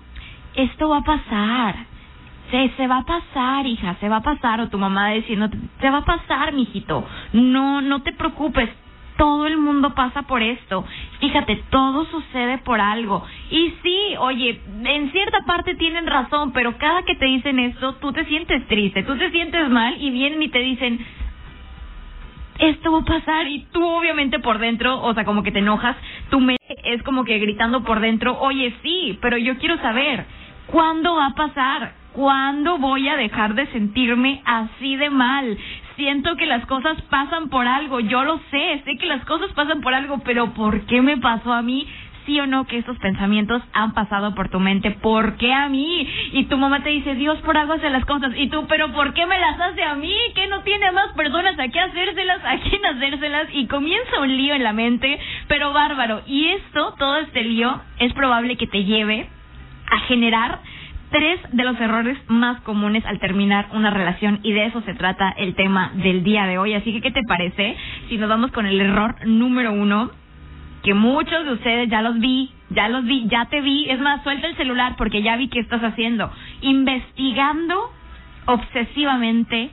esto 0.54 0.88
va 0.88 0.98
a 0.98 1.04
pasar. 1.04 1.76
Se, 2.50 2.70
se 2.76 2.86
va 2.86 2.98
a 2.98 3.04
pasar, 3.04 3.66
hija, 3.66 3.96
se 4.00 4.08
va 4.08 4.16
a 4.16 4.22
pasar. 4.22 4.60
O 4.60 4.68
tu 4.68 4.78
mamá 4.78 5.10
diciendo, 5.10 5.48
se 5.80 5.90
va 5.90 5.98
a 5.98 6.04
pasar, 6.04 6.52
mijito. 6.52 7.04
No, 7.32 7.80
no 7.80 8.02
te 8.02 8.12
preocupes. 8.12 8.70
Todo 9.16 9.46
el 9.46 9.58
mundo 9.58 9.94
pasa 9.94 10.22
por 10.22 10.42
esto. 10.42 10.84
Fíjate, 11.20 11.62
todo 11.70 12.04
sucede 12.06 12.58
por 12.58 12.80
algo. 12.80 13.24
Y 13.48 13.72
sí, 13.82 13.98
oye, 14.18 14.60
en 14.84 15.12
cierta 15.12 15.38
parte 15.46 15.76
tienen 15.76 16.06
razón, 16.06 16.52
pero 16.52 16.76
cada 16.78 17.04
que 17.04 17.14
te 17.14 17.26
dicen 17.26 17.60
esto, 17.60 17.94
tú 17.94 18.12
te 18.12 18.24
sientes 18.24 18.66
triste, 18.66 19.04
tú 19.04 19.16
te 19.16 19.30
sientes 19.30 19.70
mal 19.70 19.96
y 20.00 20.10
vienen 20.10 20.42
y 20.42 20.48
te 20.48 20.58
dicen, 20.58 20.98
esto 22.58 22.92
va 22.92 23.00
a 23.00 23.04
pasar 23.04 23.46
y 23.48 23.66
tú 23.72 23.84
obviamente 23.84 24.38
por 24.38 24.58
dentro, 24.58 25.02
o 25.02 25.14
sea, 25.14 25.24
como 25.24 25.42
que 25.42 25.52
te 25.52 25.58
enojas, 25.58 25.96
tu 26.30 26.40
mente 26.40 26.62
es 26.84 27.02
como 27.02 27.24
que 27.24 27.38
gritando 27.38 27.82
por 27.82 28.00
dentro, 28.00 28.38
oye, 28.40 28.74
sí, 28.82 29.18
pero 29.20 29.36
yo 29.36 29.58
quiero 29.58 29.76
saber, 29.78 30.24
¿cuándo 30.66 31.16
va 31.16 31.26
a 31.26 31.34
pasar? 31.34 31.92
¿Cuándo 32.12 32.78
voy 32.78 33.08
a 33.08 33.16
dejar 33.16 33.54
de 33.54 33.66
sentirme 33.68 34.40
así 34.44 34.94
de 34.96 35.10
mal? 35.10 35.58
Siento 35.96 36.36
que 36.36 36.46
las 36.46 36.64
cosas 36.66 37.00
pasan 37.02 37.48
por 37.48 37.66
algo, 37.66 38.00
yo 38.00 38.22
lo 38.24 38.38
sé, 38.50 38.82
sé 38.84 38.96
que 38.96 39.06
las 39.06 39.24
cosas 39.24 39.52
pasan 39.52 39.80
por 39.80 39.94
algo, 39.94 40.18
pero 40.24 40.54
¿por 40.54 40.86
qué 40.86 41.02
me 41.02 41.16
pasó 41.16 41.52
a 41.52 41.62
mí? 41.62 41.86
Sí 42.26 42.40
o 42.40 42.46
no 42.46 42.66
que 42.66 42.78
estos 42.78 42.98
pensamientos 42.98 43.62
han 43.72 43.92
pasado 43.92 44.34
por 44.34 44.48
tu 44.48 44.60
mente. 44.60 44.90
¿Por 44.90 45.36
qué 45.36 45.52
a 45.52 45.68
mí? 45.68 46.08
Y 46.32 46.44
tu 46.44 46.56
mamá 46.56 46.82
te 46.82 46.90
dice, 46.90 47.14
Dios 47.14 47.38
por 47.40 47.56
algo 47.56 47.74
hace 47.74 47.90
las 47.90 48.04
cosas. 48.04 48.32
Y 48.36 48.48
tú, 48.48 48.66
pero 48.68 48.92
¿por 48.92 49.14
qué 49.14 49.26
me 49.26 49.38
las 49.38 49.60
hace 49.60 49.82
a 49.82 49.94
mí? 49.94 50.14
¿Que 50.34 50.46
no 50.48 50.62
tiene 50.62 50.90
más 50.92 51.12
personas 51.12 51.58
a 51.58 51.68
qué 51.68 51.80
hacérselas? 51.80 52.40
¿A 52.44 52.58
quién 52.58 52.84
hacérselas? 52.84 53.48
Y 53.52 53.66
comienza 53.66 54.20
un 54.20 54.36
lío 54.36 54.54
en 54.54 54.62
la 54.62 54.72
mente, 54.72 55.18
pero 55.48 55.72
bárbaro. 55.72 56.22
Y 56.26 56.48
esto, 56.48 56.94
todo 56.98 57.18
este 57.18 57.42
lío, 57.42 57.80
es 57.98 58.12
probable 58.14 58.56
que 58.56 58.66
te 58.66 58.84
lleve 58.84 59.28
a 59.90 59.98
generar 60.00 60.60
tres 61.10 61.38
de 61.52 61.62
los 61.62 61.78
errores 61.80 62.18
más 62.26 62.60
comunes 62.62 63.06
al 63.06 63.20
terminar 63.20 63.68
una 63.72 63.90
relación 63.90 64.40
y 64.42 64.52
de 64.52 64.66
eso 64.66 64.80
se 64.82 64.94
trata 64.94 65.30
el 65.36 65.54
tema 65.54 65.92
del 65.94 66.24
día 66.24 66.46
de 66.46 66.58
hoy. 66.58 66.74
Así 66.74 66.92
que, 66.92 67.00
¿qué 67.00 67.12
te 67.12 67.22
parece 67.28 67.76
si 68.08 68.16
nos 68.18 68.28
vamos 68.28 68.50
con 68.50 68.66
el 68.66 68.80
error 68.80 69.14
número 69.24 69.72
uno? 69.72 70.10
Que 70.84 70.94
muchos 70.94 71.44
de 71.46 71.52
ustedes 71.52 71.88
ya 71.88 72.02
los 72.02 72.18
vi, 72.20 72.50
ya 72.70 72.88
los 72.88 73.04
vi, 73.04 73.26
ya 73.28 73.46
te 73.46 73.60
vi. 73.62 73.88
Es 73.88 73.98
más, 74.00 74.22
suelta 74.22 74.46
el 74.46 74.56
celular 74.56 74.94
porque 74.96 75.22
ya 75.22 75.36
vi 75.36 75.48
qué 75.48 75.60
estás 75.60 75.82
haciendo. 75.82 76.30
Investigando 76.60 77.90
obsesivamente 78.44 79.70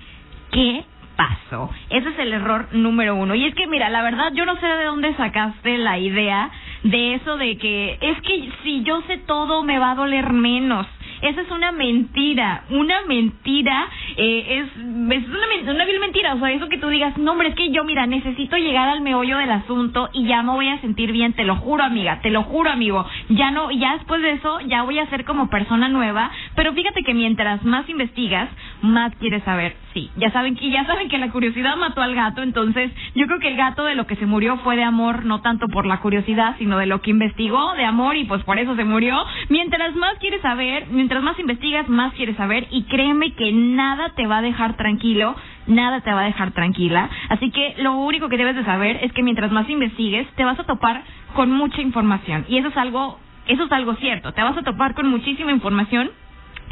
qué 0.52 0.86
pasó. 1.18 1.70
Ese 1.90 2.10
es 2.10 2.20
el 2.20 2.34
error 2.34 2.70
número 2.72 3.16
uno. 3.16 3.36
Y 3.36 3.46
es 3.46 3.54
que, 3.56 3.68
mira, 3.68 3.90
la 3.90 4.02
verdad, 4.02 4.32
yo 4.34 4.46
no 4.46 4.56
sé 4.56 4.66
de 4.66 4.86
dónde 4.86 5.14
sacaste 5.16 5.78
la 5.78 6.00
idea 6.00 6.50
de 6.84 7.16
eso 7.16 7.38
de 7.38 7.58
que 7.58 7.98
es 8.02 8.22
que 8.22 8.50
si 8.64 8.84
yo 8.84 9.02
sé 9.02 9.18
todo 9.18 9.64
me 9.64 9.80
va 9.80 9.92
a 9.92 9.96
doler 9.96 10.32
menos. 10.32 10.88
Esa 11.22 11.42
es 11.42 11.52
una 11.52 11.72
mentira, 11.72 12.64
una 12.70 13.02
mentira, 13.08 13.88
eh, 14.18 14.66
es, 14.66 14.84
una, 14.84 15.86
vil 15.86 16.00
mentira, 16.00 16.34
o 16.34 16.40
sea, 16.40 16.52
eso 16.52 16.68
que 16.68 16.78
tú 16.78 16.90
digas, 16.90 17.18
no 17.18 17.34
hombre, 17.34 17.50
es 17.50 17.56
que 17.56 17.72
yo, 17.72 17.84
mira, 17.84 18.08
necesito 18.08 18.58
llegar 18.58 18.90
al 18.90 19.02
meollo 19.02 19.38
del 19.38 19.52
asunto 19.52 20.10
y 20.14 20.26
ya 20.26 20.42
me 20.42 20.52
voy 20.52 20.68
a 20.68 20.82
sentir 20.82 21.12
bien, 21.12 21.34
te 21.34 21.44
lo 21.44 21.58
juro, 21.58 21.84
amiga, 21.84 22.22
te 22.22 22.32
lo 22.32 22.44
juro, 22.44 22.72
amigo, 22.72 23.06
ya 23.30 23.52
no, 23.52 23.70
ya 23.72 23.94
después 23.94 24.22
de 24.22 24.32
eso, 24.32 24.60
ya 24.62 24.84
voy 24.84 25.00
a 25.00 25.10
ser 25.10 25.26
como 25.26 25.50
persona 25.50 25.90
nueva, 25.90 26.32
Pero 26.56 26.74
fíjate 26.74 27.04
que 27.04 27.14
mientras 27.14 27.64
más 27.64 27.88
investigas, 27.88 28.50
más 28.82 29.16
quieres 29.18 29.44
saber. 29.44 29.76
Sí, 29.94 30.10
ya 30.16 30.32
saben 30.32 30.56
que 30.56 30.70
ya 30.70 30.86
saben 30.86 31.10
que 31.10 31.18
la 31.18 31.32
curiosidad 31.32 31.76
mató 31.76 32.02
al 32.02 32.16
gato, 32.16 32.42
entonces 32.42 32.92
yo 33.14 33.28
creo 33.28 33.40
que 33.40 33.50
el 33.50 33.58
gato 33.58 33.84
de 33.84 33.96
lo 33.96 34.08
que 34.08 34.16
se 34.16 34.26
murió 34.26 34.58
fue 34.58 34.78
de 34.78 34.84
amor, 34.84 35.26
no 35.26 35.42
tanto 35.42 35.68
por 35.68 35.86
la 35.86 36.00
curiosidad, 36.00 36.56
sino 36.58 36.78
de 36.78 36.86
lo 36.86 37.02
que 37.02 37.12
investigó 37.12 37.74
de 37.74 37.84
amor 37.84 38.16
y 38.16 38.24
pues 38.24 38.44
por 38.44 38.58
eso 38.58 38.76
se 38.76 38.86
murió. 38.86 39.18
Mientras 39.50 39.96
más 39.96 40.18
quieres 40.20 40.42
saber, 40.42 40.88
mientras 40.90 41.11
más 41.20 41.38
investigas, 41.40 41.90
más 41.90 42.14
quieres 42.14 42.38
saber 42.38 42.68
y 42.72 42.84
créeme 42.84 43.34
que 43.34 43.52
nada 43.52 44.14
te 44.16 44.28
va 44.28 44.38
a 44.38 44.42
dejar 44.42 44.78
tranquilo 44.78 45.36
nada 45.68 46.02
te 46.02 46.12
va 46.12 46.22
a 46.22 46.26
dejar 46.26 46.52
tranquila. 46.52 47.10
Así 47.30 47.52
que 47.52 47.76
lo 47.80 47.94
único 47.94 48.30
que 48.30 48.38
debes 48.38 48.56
de 48.56 48.66
saber 48.66 49.00
es 49.04 49.12
que 49.14 49.24
mientras 49.24 49.52
más 49.52 49.70
investigues, 49.70 50.28
te 50.36 50.44
vas 50.44 50.60
a 50.60 50.64
topar 50.64 51.04
con 51.36 51.52
mucha 51.52 51.82
información. 51.82 52.46
Y 52.48 52.58
eso 52.58 52.70
es 52.70 52.78
algo, 52.78 53.20
eso 53.48 53.64
es 53.64 53.72
algo 53.72 53.96
cierto. 53.96 54.34
Te 54.34 54.42
vas 54.42 54.58
a 54.58 54.64
topar 54.64 54.94
con 54.94 55.08
muchísima 55.08 55.52
información 55.52 56.12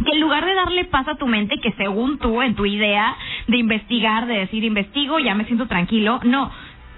que 0.04 0.12
en 0.14 0.22
lugar 0.22 0.46
de 0.46 0.54
darle 0.54 0.86
paz 0.86 1.08
a 1.10 1.16
tu 1.16 1.28
mente, 1.28 1.60
que 1.60 1.74
según 1.74 2.20
tú, 2.20 2.42
en 2.42 2.56
tu 2.56 2.66
idea 2.66 3.16
de 3.48 3.58
investigar, 3.58 4.28
de 4.28 4.40
decir 4.40 4.64
investigo, 4.64 5.20
ya 5.20 5.36
me 5.36 5.44
siento 5.44 5.68
tranquilo, 5.68 6.22
no, 6.24 6.50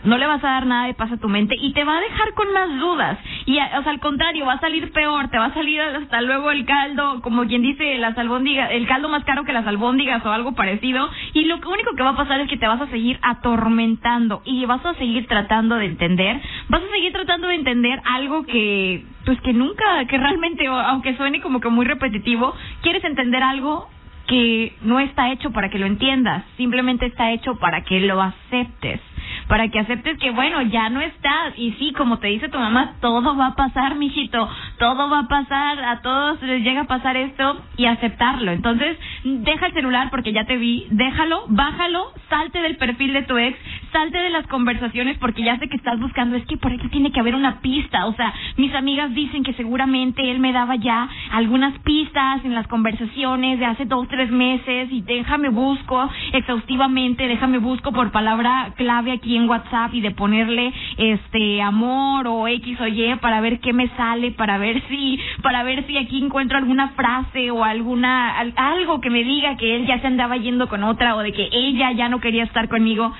no 0.03 0.17
le 0.17 0.27
vas 0.27 0.43
a 0.43 0.47
dar 0.47 0.65
nada 0.65 0.87
de 0.87 0.93
paz 0.93 1.11
a 1.11 1.17
tu 1.17 1.29
mente 1.29 1.55
y 1.59 1.73
te 1.73 1.83
va 1.83 1.97
a 1.97 2.01
dejar 2.01 2.33
con 2.33 2.51
más 2.53 2.79
dudas. 2.79 3.19
Y, 3.45 3.57
o 3.57 3.83
sea, 3.83 3.91
al 3.91 3.99
contrario, 3.99 4.45
va 4.45 4.53
a 4.53 4.59
salir 4.59 4.91
peor, 4.91 5.29
te 5.29 5.37
va 5.37 5.45
a 5.45 5.53
salir 5.53 5.81
hasta 5.81 6.21
luego 6.21 6.51
el 6.51 6.65
caldo, 6.65 7.21
como 7.21 7.45
quien 7.45 7.61
dice, 7.61 7.97
las 7.97 8.17
albóndigas, 8.17 8.71
el 8.71 8.87
caldo 8.87 9.09
más 9.09 9.23
caro 9.23 9.43
que 9.43 9.53
las 9.53 9.67
albóndigas 9.67 10.25
o 10.25 10.31
algo 10.31 10.53
parecido. 10.53 11.09
Y 11.33 11.45
lo 11.45 11.55
único 11.55 11.95
que 11.95 12.03
va 12.03 12.11
a 12.11 12.17
pasar 12.17 12.39
es 12.41 12.49
que 12.49 12.57
te 12.57 12.67
vas 12.67 12.81
a 12.81 12.87
seguir 12.87 13.19
atormentando 13.21 14.41
y 14.45 14.65
vas 14.65 14.85
a 14.85 14.93
seguir 14.95 15.27
tratando 15.27 15.75
de 15.75 15.85
entender, 15.85 16.41
vas 16.69 16.81
a 16.83 16.91
seguir 16.91 17.11
tratando 17.11 17.47
de 17.47 17.55
entender 17.55 18.01
algo 18.05 18.45
que, 18.45 19.05
pues 19.25 19.39
que 19.41 19.53
nunca, 19.53 20.05
que 20.07 20.17
realmente, 20.17 20.67
aunque 20.67 21.15
suene 21.17 21.41
como 21.41 21.59
que 21.59 21.69
muy 21.69 21.85
repetitivo, 21.85 22.53
quieres 22.81 23.03
entender 23.03 23.43
algo 23.43 23.89
que 24.27 24.73
no 24.83 24.99
está 24.99 25.31
hecho 25.31 25.51
para 25.51 25.69
que 25.69 25.79
lo 25.79 25.85
entiendas, 25.85 26.45
simplemente 26.55 27.05
está 27.05 27.31
hecho 27.31 27.55
para 27.55 27.83
que 27.83 27.99
lo 27.99 28.21
aceptes 28.21 29.01
para 29.51 29.67
que 29.67 29.79
aceptes 29.79 30.17
que 30.17 30.31
bueno, 30.31 30.61
ya 30.61 30.87
no 30.89 31.01
estás 31.01 31.51
y 31.57 31.73
sí, 31.73 31.91
como 31.91 32.19
te 32.19 32.27
dice 32.27 32.47
tu 32.47 32.57
mamá, 32.57 32.93
todo 33.01 33.35
va 33.35 33.47
a 33.47 33.55
pasar, 33.55 33.95
mijito, 33.95 34.49
todo 34.79 35.09
va 35.09 35.19
a 35.19 35.27
pasar, 35.27 35.83
a 35.83 35.99
todos 35.99 36.41
les 36.41 36.63
llega 36.63 36.83
a 36.83 36.87
pasar 36.87 37.17
esto 37.17 37.61
y 37.75 37.85
aceptarlo. 37.85 38.53
Entonces, 38.53 38.97
deja 39.25 39.65
el 39.65 39.73
celular 39.73 40.09
porque 40.09 40.31
ya 40.31 40.45
te 40.45 40.55
vi, 40.55 40.87
déjalo, 40.91 41.43
bájalo, 41.49 42.13
salte 42.29 42.61
del 42.61 42.77
perfil 42.77 43.11
de 43.11 43.23
tu 43.23 43.37
ex, 43.37 43.59
salte 43.91 44.17
de 44.17 44.29
las 44.29 44.47
conversaciones 44.47 45.17
porque 45.17 45.43
ya 45.43 45.57
sé 45.57 45.67
que 45.67 45.75
estás 45.77 45.99
buscando, 45.99 46.35
es 46.37 46.45
que 46.45 46.57
por 46.57 46.71
aquí 46.71 46.87
tiene 46.89 47.11
que 47.11 47.19
haber 47.19 47.35
una 47.35 47.59
pista, 47.61 48.05
o 48.07 48.13
sea, 48.13 48.33
mis 48.57 48.73
amigas 48.73 49.13
dicen 49.13 49.43
que 49.43 49.53
seguramente 49.53 50.29
él 50.31 50.39
me 50.39 50.51
daba 50.53 50.75
ya 50.75 51.07
algunas 51.31 51.77
pistas 51.79 52.43
en 52.45 52.53
las 52.55 52.67
conversaciones 52.67 53.59
de 53.59 53.65
hace 53.65 53.85
dos, 53.85 54.07
tres 54.07 54.31
meses 54.31 54.89
y 54.91 55.01
déjame 55.01 55.49
busco 55.49 56.09
exhaustivamente, 56.33 57.27
déjame 57.27 57.57
busco 57.59 57.91
por 57.91 58.11
palabra 58.11 58.73
clave 58.77 59.11
aquí 59.11 59.35
en 59.35 59.47
WhatsApp 59.49 59.93
y 59.93 60.01
de 60.01 60.11
ponerle 60.11 60.73
este 60.97 61.61
amor 61.61 62.27
o 62.27 62.47
X 62.47 62.79
o 62.81 62.87
Y 62.87 63.15
para 63.21 63.41
ver 63.41 63.59
qué 63.59 63.73
me 63.73 63.87
sale, 63.89 64.31
para 64.31 64.57
ver 64.57 64.81
si, 64.89 65.19
para 65.41 65.63
ver 65.63 65.85
si 65.87 65.97
aquí 65.97 66.23
encuentro 66.23 66.57
alguna 66.57 66.89
frase 66.89 67.51
o 67.51 67.63
alguna, 67.63 68.37
al- 68.37 68.53
algo 68.55 69.01
que 69.01 69.09
me 69.09 69.23
diga 69.23 69.57
que 69.57 69.75
él 69.75 69.85
ya 69.85 69.99
se 69.99 70.07
andaba 70.07 70.37
yendo 70.37 70.67
con 70.67 70.83
otra 70.83 71.15
o 71.15 71.19
de 71.19 71.31
que 71.33 71.49
ella 71.51 71.91
ya 71.91 72.09
no 72.09 72.19
quería 72.19 72.43
estar 72.43 72.67
conmigo, 72.69 73.13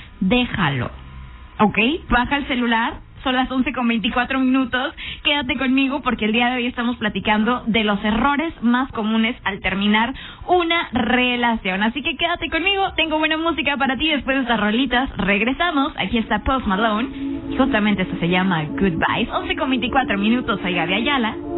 ¿Ok? 1.60 1.78
Baja 2.10 2.38
el 2.38 2.48
celular. 2.48 2.94
Son 3.24 3.36
las 3.36 3.52
11 3.52 3.72
con 3.74 3.88
24 3.88 4.40
minutos. 4.40 4.96
Quédate 5.24 5.56
conmigo 5.56 6.02
porque 6.02 6.26
el 6.26 6.32
día 6.32 6.50
de 6.50 6.56
hoy 6.56 6.66
estamos 6.66 6.98
platicando 6.98 7.64
de 7.68 7.84
los 7.84 8.04
errores 8.04 8.52
más 8.64 8.92
comunes 8.92 9.36
al 9.44 9.60
terminar 9.60 10.14
una 10.48 10.90
relación. 10.92 11.84
Así 11.84 12.02
que 12.02 12.16
quédate 12.16 12.50
conmigo. 12.50 12.94
Tengo 12.96 13.20
buena 13.20 13.38
música 13.38 13.78
para 13.78 13.96
ti 13.96 14.08
después 14.08 14.38
de 14.38 14.42
estas 14.44 14.60
rolitas. 14.60 15.10
Regresamos. 15.18 15.94
Aquí 15.98 16.18
está 16.18 16.40
Post 16.40 16.66
Malone. 16.66 17.58
Justamente 17.58 18.04
esto 18.04 18.18
se 18.20 18.30
llama 18.30 18.64
Goodbyes. 18.64 19.30
11 19.32 19.56
con 19.56 19.70
24 19.70 20.18
minutos. 20.18 20.60
Soy 20.62 20.74
Gaby 20.74 20.94
Ayala. 20.94 21.51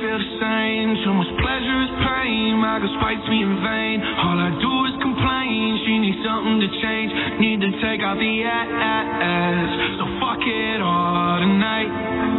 Feel 0.00 0.18
the 0.18 0.32
same. 0.38 0.88
So 1.04 1.10
much 1.14 1.30
pleasure 1.42 1.78
is 1.82 1.92
pain. 2.06 2.58
My 2.58 2.78
girl 2.78 2.90
spites 2.98 3.26
me 3.26 3.42
in 3.42 3.54
vain. 3.62 3.98
All 4.02 4.38
I 4.38 4.50
do 4.62 4.72
is 4.86 4.94
complain. 5.02 5.78
She 5.86 5.98
needs 5.98 6.20
something 6.22 6.58
to 6.62 6.70
change. 6.82 7.10
Need 7.42 7.60
to 7.66 7.70
take 7.82 8.00
out 8.02 8.18
the 8.18 8.34
ass. 8.46 9.70
So 9.98 10.04
fuck 10.22 10.42
it 10.42 10.80
all 10.80 11.42
tonight. 11.42 12.37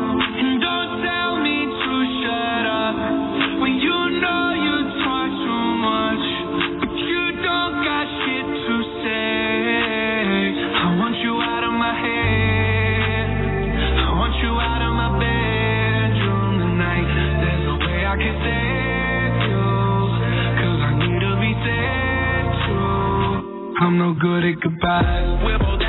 No 24.00 24.14
good 24.14 24.46
at 24.46 24.62
goodbyes. 24.62 25.44
We're 25.44 25.60
both 25.60 25.82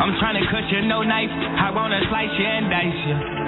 I'm 0.00 0.16
trying 0.18 0.40
to 0.40 0.50
cut 0.50 0.64
you 0.72 0.80
no 0.88 1.02
knife. 1.02 1.28
I 1.28 1.70
wanna 1.76 2.00
slice 2.08 2.32
you 2.38 2.46
and 2.46 2.70
dice 2.70 3.00
you. 3.04 3.39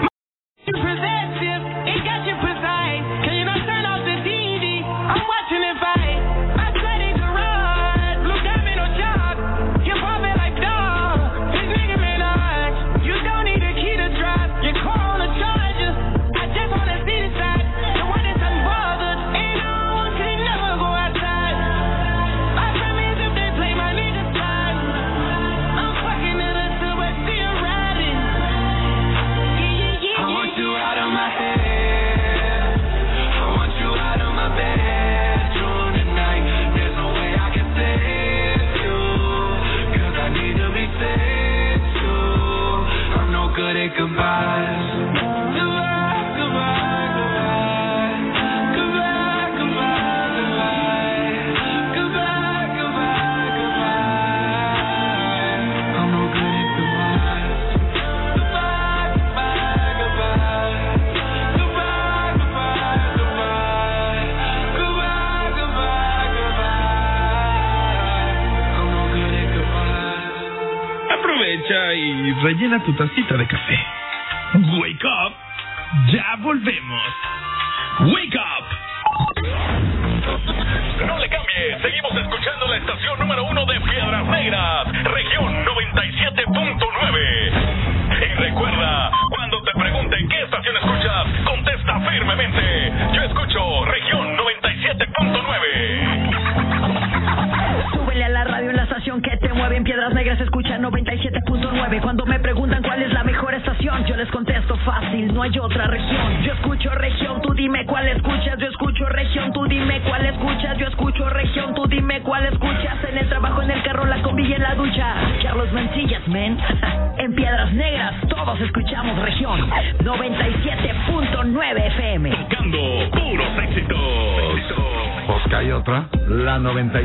Y 72.72 72.78
rellena 72.78 72.84
tu 72.84 72.92
tacita 72.94 73.36
de 73.36 73.46
café. 73.46 73.91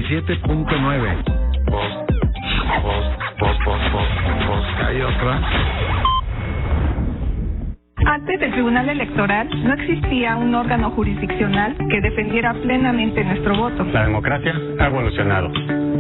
97.9. 0.07 1.23
Pues, 1.65 1.83
pues, 2.81 3.05
pues, 3.39 3.57
pues, 3.65 3.81
pues, 3.91 4.07
pues 4.47 4.77
que 4.77 4.83
hay 4.83 5.01
otra. 5.01 5.41
Antes 8.05 8.39
del 8.39 8.51
Tribunal 8.53 8.87
Electoral 8.87 9.49
no 9.65 9.73
existía 9.73 10.37
un 10.37 10.55
órgano 10.55 10.91
jurisdiccional 10.91 11.75
que 11.89 11.99
defendiera 11.99 12.53
plenamente 12.53 13.21
nuestro 13.25 13.57
voto. 13.57 13.83
La 13.91 14.05
democracia 14.05 14.53
ha 14.79 14.85
evolucionado 14.85 15.51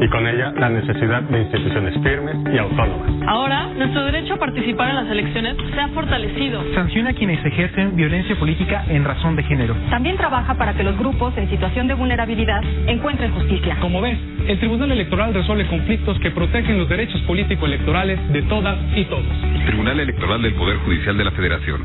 y 0.01 0.07
con 0.09 0.27
ella 0.27 0.53
la 0.57 0.69
necesidad 0.69 1.21
de 1.23 1.41
instituciones 1.41 1.93
firmes 2.03 2.35
y 2.53 2.57
autónomas. 2.57 3.09
Ahora, 3.27 3.67
nuestro 3.75 4.05
derecho 4.05 4.35
a 4.35 4.37
participar 4.37 4.89
en 4.89 4.95
las 4.95 5.09
elecciones 5.09 5.57
se 5.73 5.79
ha 5.79 5.87
fortalecido. 5.89 6.63
Sanciona 6.73 7.11
a 7.11 7.13
quienes 7.13 7.43
ejercen 7.43 7.95
violencia 7.95 8.35
política 8.37 8.85
en 8.89 9.03
razón 9.03 9.35
de 9.35 9.43
género. 9.43 9.75
También 9.89 10.17
trabaja 10.17 10.55
para 10.55 10.73
que 10.73 10.83
los 10.83 10.97
grupos 10.97 11.37
en 11.37 11.49
situación 11.49 11.87
de 11.87 11.93
vulnerabilidad 11.93 12.61
encuentren 12.87 13.31
justicia. 13.33 13.77
Como 13.79 14.01
ves, 14.01 14.17
el 14.47 14.59
Tribunal 14.59 14.91
Electoral 14.91 15.33
resuelve 15.33 15.65
conflictos 15.67 16.19
que 16.19 16.31
protegen 16.31 16.77
los 16.77 16.89
derechos 16.89 17.21
político-electorales 17.21 18.19
de 18.31 18.41
todas 18.43 18.77
y 18.95 19.03
todos. 19.05 19.25
Tribunal 19.65 19.99
Electoral 19.99 20.41
del 20.41 20.53
Poder 20.53 20.77
Judicial 20.77 21.17
de 21.17 21.23
la 21.25 21.31
Federación. 21.31 21.81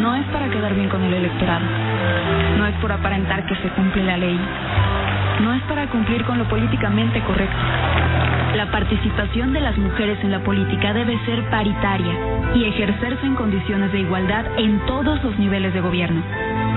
No 0.00 0.14
es 0.14 0.24
para 0.26 0.48
quedar 0.50 0.74
bien 0.74 0.88
con 0.88 1.02
el 1.02 1.14
electorado. 1.14 1.64
No 2.56 2.66
es 2.66 2.74
por 2.76 2.92
aparentar 2.92 3.44
que 3.46 3.56
se 3.56 3.68
cumple 3.70 4.04
la 4.04 4.16
ley. 4.16 4.38
No 5.40 5.54
es 5.54 5.62
para 5.62 5.86
cumplir 5.88 6.24
con 6.24 6.38
lo 6.38 6.48
políticamente 6.48 7.20
correcto. 7.22 7.56
La 8.56 8.70
participación 8.72 9.52
de 9.52 9.60
las 9.60 9.78
mujeres 9.78 10.18
en 10.22 10.32
la 10.32 10.40
política 10.40 10.92
debe 10.92 11.18
ser 11.24 11.48
paritaria 11.48 12.12
y 12.54 12.64
ejercerse 12.64 13.24
en 13.24 13.34
condiciones 13.34 13.92
de 13.92 14.00
igualdad 14.00 14.44
en 14.56 14.80
todos 14.86 15.22
los 15.22 15.38
niveles 15.38 15.72
de 15.74 15.80
gobierno. 15.80 16.22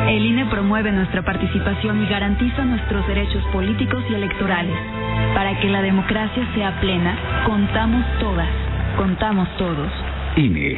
El 0.07 0.25
INE 0.25 0.45
promueve 0.45 0.91
nuestra 0.91 1.23
participación 1.23 2.03
y 2.03 2.07
garantiza 2.07 2.65
nuestros 2.65 3.07
derechos 3.07 3.43
políticos 3.51 4.03
y 4.09 4.13
electorales. 4.13 4.77
Para 5.33 5.59
que 5.59 5.69
la 5.69 5.81
democracia 5.81 6.47
sea 6.53 6.79
plena, 6.81 7.17
contamos 7.45 8.05
todas, 8.19 8.49
contamos 8.97 9.47
todos. 9.57 9.91
INE. 10.35 10.77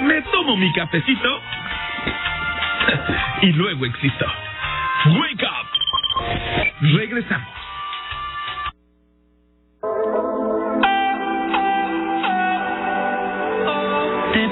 Me 0.00 0.22
tomo 0.22 0.56
mi 0.56 0.72
cafecito 0.72 1.40
y 3.42 3.52
luego 3.52 3.86
existo. 3.86 4.26
Wake 5.06 5.44
up. 5.44 5.66
Regresamos. 6.80 7.48
Te 14.32 14.48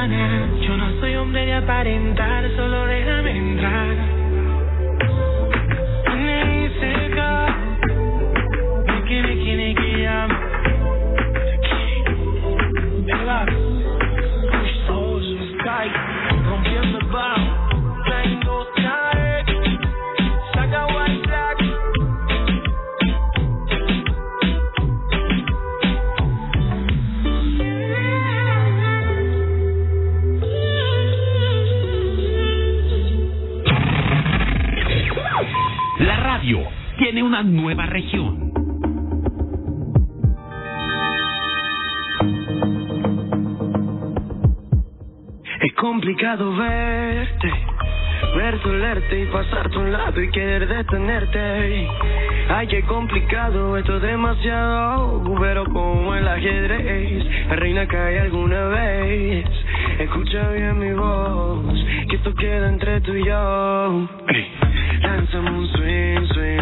Yo 0.00 0.76
no 0.78 0.98
soy 0.98 1.14
hombre 1.16 1.44
de 1.44 1.52
aparentar, 1.52 2.50
solo 2.56 2.86
déjame 2.86 3.36
entrar. 3.36 4.19
Tiene 37.12 37.24
una 37.24 37.42
nueva 37.42 37.86
región. 37.86 38.52
Es 45.60 45.72
complicado 45.74 46.54
verte, 46.54 47.52
verte, 48.36 48.68
olerte 48.68 49.22
y 49.22 49.26
pasarte 49.26 49.74
a 49.74 49.78
un 49.80 49.90
lado 49.90 50.22
y 50.22 50.30
querer 50.30 50.68
detenerte. 50.68 51.88
Ay, 52.48 52.68
qué 52.68 52.82
complicado, 52.82 53.76
esto 53.76 53.96
es 53.96 54.02
demasiado, 54.02 55.36
pero 55.40 55.64
como 55.64 56.14
el 56.14 56.28
ajedrez, 56.28 57.24
la 57.48 57.56
reina 57.56 57.88
cae 57.88 58.20
alguna 58.20 58.66
vez. 58.68 59.46
Escucha 59.98 60.52
bien 60.52 60.78
mi 60.78 60.92
voz, 60.92 61.74
que 62.08 62.14
esto 62.14 62.32
queda 62.34 62.68
entre 62.68 63.00
tú 63.00 63.14
y 63.14 63.24
yo. 63.24 64.08
Lánzame 65.02 65.50
un 65.50 65.66
swing, 65.68 66.26
swing, 66.28 66.39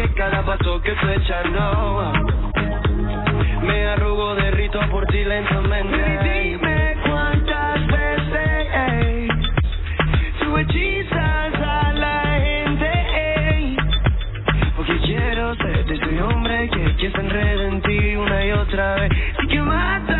que 0.00 0.14
cada 0.14 0.42
paso 0.42 0.80
que 0.80 0.92
tú 0.92 1.08
echas 1.08 1.50
no. 1.50 2.12
Me 3.62 3.86
arrugo, 3.88 4.34
derrito 4.34 4.80
por 4.90 5.04
ti 5.06 5.24
lentamente. 5.24 6.18
Dime 6.22 6.96
cuántas 7.06 7.86
veces 7.86 8.68
ey, 8.74 9.28
tú 10.40 10.56
hechizas 10.56 11.54
a 11.60 11.92
la 11.92 12.22
gente. 12.42 12.90
ey. 13.14 13.76
Porque 14.76 14.96
quiero 15.00 15.54
ser 15.56 15.84
de 15.84 15.94
ese 15.94 16.22
hombre 16.22 16.70
que, 16.70 16.96
que 16.96 17.10
se 17.10 17.20
enreda 17.20 17.68
en 17.68 17.82
ti 17.82 18.16
una 18.16 18.46
y 18.46 18.52
otra 18.52 18.94
vez. 18.94 19.10
Así 19.36 19.46
que 19.48 19.60
mátame 19.60 20.19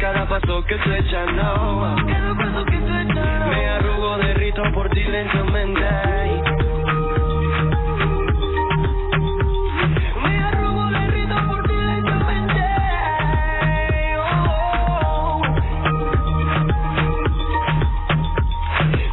que 0.00 0.06
cada 0.06 0.26
paso 0.26 0.64
que 0.64 0.76
tú 0.76 0.92
echas 0.92 1.32
no. 1.34 1.96
Me 2.04 3.66
arrugo, 3.68 4.16
derrito 4.18 4.62
por 4.72 4.88
ti 4.90 5.02
lentamente. 5.04 5.80
Me 10.22 10.38
arrugo, 10.38 10.90
derrito 10.90 11.36
por 11.46 11.62
ti 11.68 11.74
lentamente. 11.74 12.62
Oh. 14.18 15.42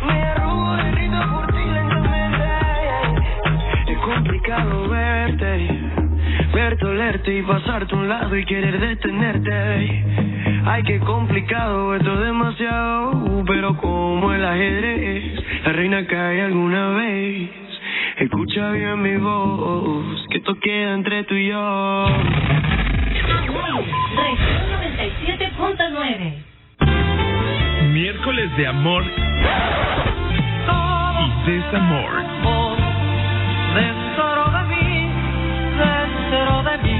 Me 0.05 0.23
arrugo, 0.23 0.75
derrito 0.75 1.21
por 1.33 1.47
ti 1.47 1.65
lentamente. 1.65 2.47
Es 3.91 3.97
complicado 3.97 4.89
verte, 4.89 5.69
verte, 6.53 6.85
olerte 6.85 7.37
y 7.37 7.41
pasarte 7.41 7.93
a 7.93 7.97
un 7.97 8.07
lado 8.07 8.37
y 8.37 8.45
querer 8.45 8.79
detenerte. 8.79 10.26
Ay, 10.69 10.83
qué 10.83 10.99
complicado, 10.99 11.95
esto 11.95 12.13
es 12.13 12.19
demasiado, 12.25 13.43
pero 13.47 13.77
como 13.77 14.33
el 14.33 14.43
ajedrez, 14.43 15.41
la 15.63 15.71
reina 15.71 16.05
cae 16.05 16.41
alguna 16.41 16.89
vez. 16.89 17.49
Escucha 18.17 18.71
bien 18.71 19.01
mi 19.01 19.15
voz, 19.15 20.27
que 20.29 20.39
esto 20.39 20.59
queda 20.59 20.93
entre 20.95 21.23
tú 21.23 21.35
y 21.35 21.47
yo. 21.47 22.05
Región 24.17 24.59
97.9. 25.57 27.93
Miércoles 27.93 28.57
de 28.57 28.67
amor 28.67 29.03
y 31.23 31.49
desamor. 31.49 32.11
Dentro 33.73 34.51
de 34.51 34.63
mí, 34.75 35.09
dentro 35.77 36.63
de 36.63 36.77
mí. 36.83 36.96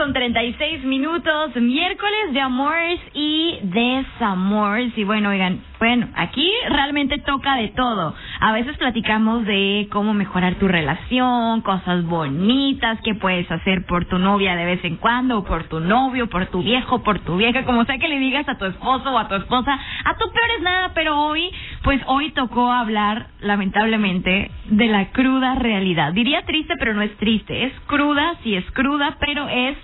Con 0.00 0.14
36 0.14 0.82
minutos, 0.84 1.54
miércoles 1.56 2.32
de 2.32 2.40
amores 2.40 2.98
y 3.12 3.58
desamores. 3.64 4.96
Y 4.96 5.04
bueno, 5.04 5.28
oigan, 5.28 5.60
bueno, 5.78 6.08
aquí 6.14 6.50
realmente 6.70 7.18
toca 7.18 7.56
de 7.56 7.68
todo. 7.68 8.14
A 8.40 8.52
veces 8.52 8.78
platicamos 8.78 9.44
de 9.44 9.88
cómo 9.92 10.14
mejorar 10.14 10.54
tu 10.54 10.68
relación, 10.68 11.60
cosas 11.60 12.02
bonitas 12.06 12.98
que 13.02 13.14
puedes 13.14 13.50
hacer 13.52 13.84
por 13.84 14.06
tu 14.06 14.18
novia 14.18 14.56
de 14.56 14.64
vez 14.64 14.82
en 14.84 14.96
cuando, 14.96 15.40
o 15.40 15.44
por 15.44 15.64
tu 15.64 15.80
novio, 15.80 16.30
por 16.30 16.46
tu 16.46 16.62
viejo, 16.62 17.02
por 17.02 17.18
tu 17.18 17.36
vieja, 17.36 17.66
como 17.66 17.84
sea 17.84 17.98
que 17.98 18.08
le 18.08 18.18
digas 18.20 18.48
a 18.48 18.56
tu 18.56 18.64
esposo 18.64 19.12
o 19.12 19.18
a 19.18 19.28
tu 19.28 19.34
esposa. 19.34 19.78
A 20.06 20.16
tu 20.16 20.24
peor 20.32 20.50
es 20.56 20.62
nada, 20.62 20.92
pero 20.94 21.20
hoy, 21.20 21.50
pues 21.82 22.00
hoy 22.06 22.30
tocó 22.30 22.72
hablar, 22.72 23.26
lamentablemente, 23.40 24.50
de 24.64 24.86
la 24.86 25.10
cruda 25.12 25.56
realidad. 25.56 26.14
Diría 26.14 26.40
triste, 26.46 26.72
pero 26.78 26.94
no 26.94 27.02
es 27.02 27.14
triste. 27.18 27.64
Es 27.64 27.72
cruda, 27.86 28.36
sí 28.42 28.54
es 28.54 28.64
cruda, 28.70 29.18
pero 29.20 29.46
es 29.46 29.76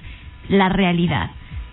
la 0.48 0.68
realidad. 0.68 1.30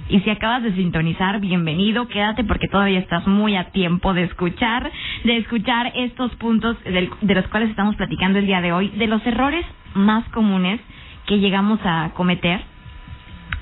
Y 0.10 0.20
si 0.20 0.30
acabas 0.30 0.64
de 0.64 0.74
sintonizar, 0.74 1.40
bienvenido, 1.40 2.08
quédate 2.08 2.44
porque 2.44 2.68
todavía 2.68 3.00
estás 3.00 3.26
muy 3.26 3.56
a 3.56 3.72
tiempo 3.72 4.14
de 4.14 4.24
escuchar, 4.24 4.92
de 5.24 5.38
escuchar 5.38 5.92
estos 5.96 6.36
puntos 6.36 6.82
del- 6.84 7.10
de 7.22 7.36
los 7.36 7.48
cuales 7.48 7.70
estamos 7.70 7.96
platicando 7.96 8.40
el 8.40 8.46
día 8.46 8.62
de 8.62 8.74
hoy, 8.74 8.90
de 8.90 9.08
los 9.08 9.26
errores 9.26 9.66
más 9.94 10.28
comunes 10.30 10.82
que 11.26 11.40
llegamos 11.40 11.80
a 11.86 12.12
cometer 12.16 12.60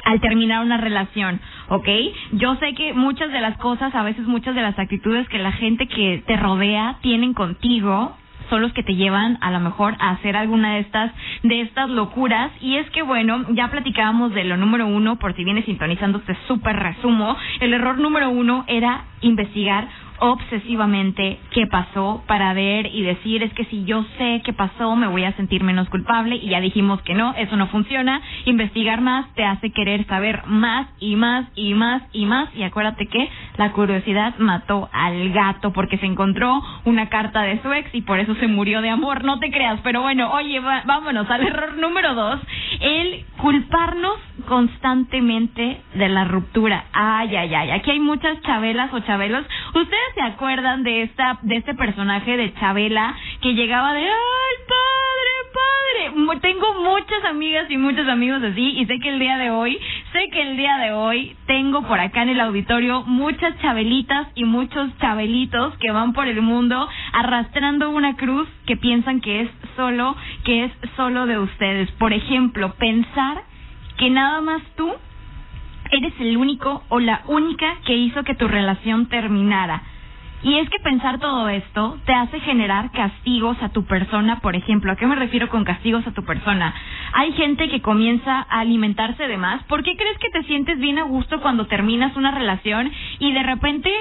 al 0.04 0.20
terminar 0.20 0.66
una 0.66 0.78
relación, 0.78 1.40
¿ok? 1.70 1.88
Yo 2.34 2.56
sé 2.56 2.74
que 2.74 2.94
muchas 2.94 3.32
de 3.32 3.40
las 3.40 3.56
cosas, 3.58 3.94
a 3.94 4.02
veces 4.02 4.26
muchas 4.26 4.56
de 4.56 4.64
las 4.64 4.78
actitudes 4.80 5.30
que 5.30 5.38
la 5.38 5.52
gente 5.52 5.88
que 5.88 6.24
te 6.26 6.38
rodea 6.38 6.96
tienen 7.02 7.36
contigo 7.36 8.18
son 8.52 8.62
los 8.62 8.74
que 8.74 8.84
te 8.84 8.96
llevan 8.96 9.38
a 9.40 9.50
lo 9.50 9.62
mejor 9.62 9.96
a 10.00 10.12
hacer 10.12 10.36
alguna 10.36 10.74
de 10.74 10.82
estas 10.82 11.12
de 11.42 11.62
estas 11.62 11.90
locuras. 11.90 12.52
Y 12.62 12.76
es 12.76 12.88
que 12.92 13.02
bueno 13.02 13.46
ya 13.50 13.70
platicábamos 13.72 14.34
de 14.34 14.44
lo 14.44 14.58
número 14.58 14.86
uno 14.86 15.16
por 15.18 15.34
si 15.36 15.44
vienes 15.44 15.66
sintonizando 15.66 16.20
este 16.20 16.38
súper 16.48 16.76
resumo. 16.76 17.38
El 17.62 17.74
error 17.74 17.98
número 17.98 18.30
uno 18.30 18.66
era 18.68 19.06
investigar 19.22 19.88
obsesivamente 20.22 21.40
qué 21.50 21.66
pasó 21.66 22.24
para 22.28 22.54
ver 22.54 22.86
y 22.86 23.02
decir 23.02 23.42
es 23.42 23.52
que 23.54 23.66
si 23.66 23.86
yo 23.86 24.06
sé 24.20 24.42
qué 24.46 24.54
pasó 24.54 24.96
me 24.96 25.08
voy 25.08 25.24
a 25.24 25.36
sentir 25.36 25.64
menos 25.64 25.90
culpable 25.90 26.36
y 26.36 26.50
ya 26.50 26.62
dijimos 26.62 27.02
que 27.02 27.16
no, 27.16 27.34
eso 27.34 27.58
no 27.58 27.68
funciona. 27.68 28.22
Investigar 28.46 29.02
más 29.02 29.34
te 29.34 29.44
hace 29.44 29.72
querer 29.72 30.06
saber 30.06 30.44
más 30.46 30.88
y 31.00 31.16
más 31.16 31.48
y 31.56 31.74
más 31.74 32.04
y 32.14 32.28
más 32.28 32.56
y 32.56 32.62
acuérdate 32.62 33.08
que 33.08 33.30
la 33.58 33.72
curiosidad 33.72 34.36
mató 34.38 34.90
al 34.94 35.32
gato 35.32 35.74
porque 35.74 35.98
se 35.98 36.06
encontró 36.06 36.62
una 36.86 37.10
carta 37.10 37.42
de 37.42 37.60
su 37.64 37.74
ex 37.74 37.94
y 37.96 38.02
por 38.02 38.20
eso 38.20 38.36
se 38.36 38.48
murió 38.48 38.82
de 38.82 38.92
amor, 38.92 39.24
no 39.24 39.40
te 39.40 39.50
creas, 39.50 39.80
pero 39.84 40.04
bueno, 40.04 40.32
oye, 40.34 40.60
vámonos 40.60 41.28
al 41.32 41.48
error 41.48 41.78
número 41.78 42.14
dos, 42.14 42.40
el 42.80 43.26
culparnos 43.38 44.20
constantemente 44.48 45.82
de 45.96 46.10
la 46.10 46.26
ruptura. 46.26 46.86
Ay, 46.94 47.36
ay, 47.36 47.54
ay, 47.54 47.72
aquí 47.72 47.92
hay 47.92 48.00
muchas 48.00 48.40
chabelas 48.42 48.94
o 48.94 49.00
chabelos. 49.00 49.46
¿Ustedes 49.74 50.11
se 50.14 50.22
acuerdan 50.22 50.84
de 50.84 51.04
esta 51.04 51.40
de 51.42 51.58
este 51.58 51.74
personaje 51.76 52.38
de 52.38 52.54
Chabela 52.56 53.16
que 53.42 53.54
llegaba 53.54 53.94
de 53.94 54.02
ay, 54.02 54.56
padre, 54.68 55.52
padre? 55.54 56.40
Tengo 56.42 56.74
muchas 56.82 57.24
amigas 57.26 57.70
y 57.70 57.78
muchos 57.78 58.08
amigos 58.08 58.42
así 58.44 58.80
y 58.80 58.86
sé 58.86 59.00
que 59.00 59.10
el 59.10 59.20
día 59.20 59.38
de 59.38 59.52
hoy, 59.52 59.78
sé 60.12 60.30
que 60.32 60.42
el 60.42 60.58
día 60.58 60.78
de 60.78 60.92
hoy 60.94 61.36
tengo 61.46 61.84
por 61.84 62.00
acá 62.00 62.24
en 62.24 62.30
el 62.30 62.40
auditorio 62.40 63.04
muchas 63.04 63.58
chabelitas 63.62 64.28
y 64.36 64.46
muchos 64.46 64.90
chabelitos 65.00 65.78
que 65.78 65.92
van 65.92 66.14
por 66.14 66.28
el 66.28 66.42
mundo 66.42 66.88
arrastrando 67.14 67.90
una 67.90 68.16
cruz 68.16 68.48
que 68.66 68.78
piensan 68.78 69.22
que 69.22 69.42
es 69.42 69.50
solo 69.76 70.16
que 70.44 70.66
es 70.66 70.72
solo 70.96 71.26
de 71.26 71.40
ustedes. 71.40 71.92
Por 71.94 72.14
ejemplo, 72.14 72.74
pensar 72.76 73.44
que 73.98 74.10
nada 74.10 74.42
más 74.42 74.62
tú 74.76 74.92
eres 75.92 76.14
el 76.20 76.38
único 76.38 76.84
o 76.90 77.00
la 77.00 77.22
única 77.28 77.78
que 77.86 77.96
hizo 77.96 78.24
que 78.24 78.36
tu 78.36 78.48
relación 78.48 79.08
terminara. 79.08 79.84
Y 80.44 80.58
es 80.58 80.70
que 80.70 80.80
pensar 80.80 81.20
todo 81.20 81.50
esto 81.50 82.00
te 82.06 82.14
hace 82.14 82.40
generar 82.40 82.92
castigos 82.92 83.58
a 83.62 83.70
tu 83.70 83.86
persona, 83.86 84.40
por 84.40 84.56
ejemplo. 84.56 84.92
¿A 84.92 84.96
qué 84.96 85.06
me 85.06 85.16
refiero 85.16 85.50
con 85.50 85.64
castigos 85.64 86.06
a 86.08 86.14
tu 86.14 86.24
persona? 86.24 86.74
Hay 87.14 87.34
gente 87.34 87.70
que 87.70 87.82
comienza 87.82 88.48
a 88.50 88.62
alimentarse 88.62 89.28
de 89.28 89.38
más. 89.38 89.64
¿Por 89.66 89.84
qué 89.84 89.96
crees 89.96 90.18
que 90.18 90.30
te 90.30 90.44
sientes 90.44 90.80
bien 90.80 90.98
a 90.98 91.04
gusto 91.04 91.42
cuando 91.42 91.68
terminas 91.68 92.16
una 92.16 92.32
relación 92.32 92.92
y 93.20 93.34
de 93.34 93.44
repente 93.44 93.92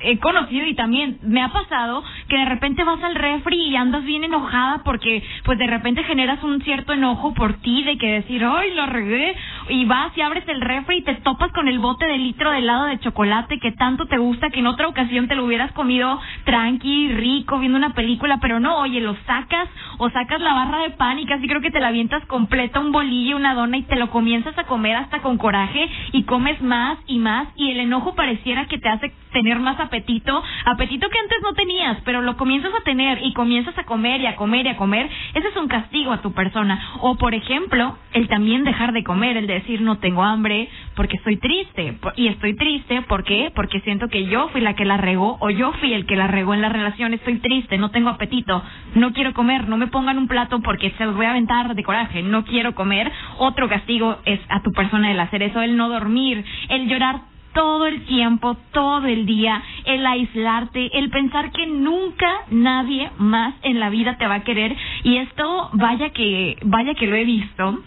he 0.00 0.18
conocido 0.18 0.66
y 0.66 0.74
también 0.74 1.18
me 1.22 1.42
ha 1.42 1.48
pasado 1.48 2.02
que 2.28 2.36
de 2.36 2.44
repente 2.44 2.84
vas 2.84 3.02
al 3.02 3.14
refri 3.14 3.56
y 3.68 3.76
andas 3.76 4.04
bien 4.04 4.24
enojada 4.24 4.82
porque 4.84 5.22
pues 5.44 5.58
de 5.58 5.66
repente 5.66 6.04
generas 6.04 6.42
un 6.42 6.60
cierto 6.62 6.92
enojo 6.92 7.34
por 7.34 7.54
ti 7.54 7.82
de 7.84 7.98
que 7.98 8.12
decir, 8.12 8.44
ay, 8.44 8.74
lo 8.74 8.86
regué 8.86 9.34
y 9.68 9.84
vas 9.84 10.16
y 10.16 10.20
abres 10.20 10.46
el 10.48 10.60
refri 10.60 10.98
y 10.98 11.02
te 11.02 11.14
topas 11.16 11.52
con 11.52 11.68
el 11.68 11.78
bote 11.78 12.06
de 12.06 12.18
litro 12.18 12.50
de 12.50 12.58
helado 12.58 12.86
de 12.86 12.98
chocolate 13.00 13.58
que 13.58 13.72
tanto 13.72 14.06
te 14.06 14.18
gusta 14.18 14.50
que 14.50 14.60
en 14.60 14.66
otra 14.66 14.88
ocasión 14.88 15.28
te 15.28 15.34
lo 15.34 15.44
hubieras 15.44 15.72
comido 15.72 16.20
tranqui, 16.44 17.08
rico, 17.12 17.58
viendo 17.58 17.78
una 17.78 17.94
película, 17.94 18.38
pero 18.40 18.60
no, 18.60 18.78
oye, 18.78 19.00
lo 19.00 19.16
sacas 19.26 19.68
o 19.98 20.10
sacas 20.10 20.40
la 20.40 20.54
barra 20.54 20.80
de 20.80 20.90
pan 20.90 21.18
y 21.18 21.26
casi 21.26 21.46
creo 21.46 21.60
que 21.60 21.70
te 21.70 21.80
la 21.80 21.88
avientas 21.88 22.24
completa, 22.26 22.80
un 22.80 22.92
bolillo, 22.92 23.36
una 23.36 23.54
dona 23.54 23.76
y 23.76 23.82
te 23.82 23.96
lo 23.96 24.10
comienzas 24.10 24.56
a 24.58 24.64
comer 24.64 24.96
hasta 24.96 25.20
con 25.20 25.38
coraje 25.38 25.88
y 26.12 26.24
comes 26.24 26.60
más 26.62 26.98
y 27.06 27.18
más 27.18 27.48
y 27.56 27.70
el 27.70 27.80
enojo 27.80 28.14
pareciera 28.14 28.66
que 28.66 28.78
te 28.78 28.88
hace 28.88 29.12
tener 29.32 29.58
más 29.58 29.78
apetito, 29.80 30.42
apetito 30.64 31.08
que 31.08 31.18
antes 31.18 31.38
no 31.42 31.54
tenías, 31.54 31.98
pero 32.04 32.22
lo 32.22 32.36
comienzas 32.36 32.72
a 32.74 32.84
tener 32.84 33.18
y 33.22 33.32
comienzas 33.32 33.76
a 33.78 33.84
comer 33.84 34.20
y 34.20 34.26
a 34.26 34.36
comer 34.36 34.66
y 34.66 34.70
a 34.70 34.76
comer, 34.76 35.10
ese 35.34 35.48
es 35.48 35.56
un 35.56 35.68
castigo 35.68 36.12
a 36.12 36.22
tu 36.22 36.32
persona. 36.32 36.80
O 37.00 37.16
por 37.16 37.34
ejemplo, 37.34 37.98
el 38.12 38.28
también 38.28 38.64
dejar 38.64 38.92
de 38.92 39.04
comer, 39.04 39.36
el 39.36 39.46
decir 39.46 39.80
no 39.80 39.98
tengo 39.98 40.22
hambre 40.22 40.68
porque 40.94 41.16
estoy 41.16 41.36
triste 41.36 41.98
y 42.16 42.28
estoy 42.28 42.54
triste 42.54 43.02
¿por 43.08 43.24
qué? 43.24 43.50
Porque 43.54 43.80
siento 43.80 44.08
que 44.08 44.26
yo 44.26 44.48
fui 44.48 44.60
la 44.60 44.74
que 44.74 44.84
la 44.84 44.96
regó 44.96 45.36
o 45.40 45.50
yo 45.50 45.72
fui 45.74 45.92
el 45.94 46.06
que 46.06 46.16
la 46.16 46.26
regó 46.26 46.54
en 46.54 46.60
la 46.60 46.68
relación, 46.68 47.14
estoy 47.14 47.38
triste, 47.38 47.78
no 47.78 47.90
tengo 47.90 48.10
apetito, 48.10 48.62
no 48.94 49.12
quiero 49.12 49.32
comer, 49.32 49.68
no 49.68 49.76
me 49.76 49.86
pongan 49.86 50.18
un 50.18 50.28
plato 50.28 50.60
porque 50.60 50.92
se 50.98 51.04
los 51.06 51.16
voy 51.16 51.26
a 51.26 51.30
aventar 51.30 51.74
de 51.74 51.82
coraje, 51.82 52.22
no 52.22 52.44
quiero 52.44 52.74
comer. 52.74 53.10
Otro 53.38 53.68
castigo 53.68 54.18
es 54.24 54.40
a 54.48 54.62
tu 54.62 54.72
persona 54.72 55.10
el 55.10 55.20
hacer 55.20 55.42
eso, 55.42 55.62
el 55.62 55.76
no 55.76 55.88
dormir, 55.88 56.44
el 56.68 56.88
llorar 56.88 57.31
todo 57.52 57.86
el 57.86 58.04
tiempo, 58.04 58.56
todo 58.72 59.06
el 59.06 59.26
día, 59.26 59.62
el 59.84 60.06
aislarte, 60.06 60.98
el 60.98 61.10
pensar 61.10 61.52
que 61.52 61.66
nunca 61.66 62.30
nadie 62.50 63.10
más 63.18 63.54
en 63.62 63.80
la 63.80 63.90
vida 63.90 64.16
te 64.18 64.26
va 64.26 64.36
a 64.36 64.44
querer. 64.44 64.76
Y 65.04 65.16
esto 65.16 65.70
vaya 65.74 66.10
que 66.10 66.56
vaya 66.62 66.94
que 66.94 67.06
lo 67.06 67.16
he 67.16 67.24
visto 67.24 67.82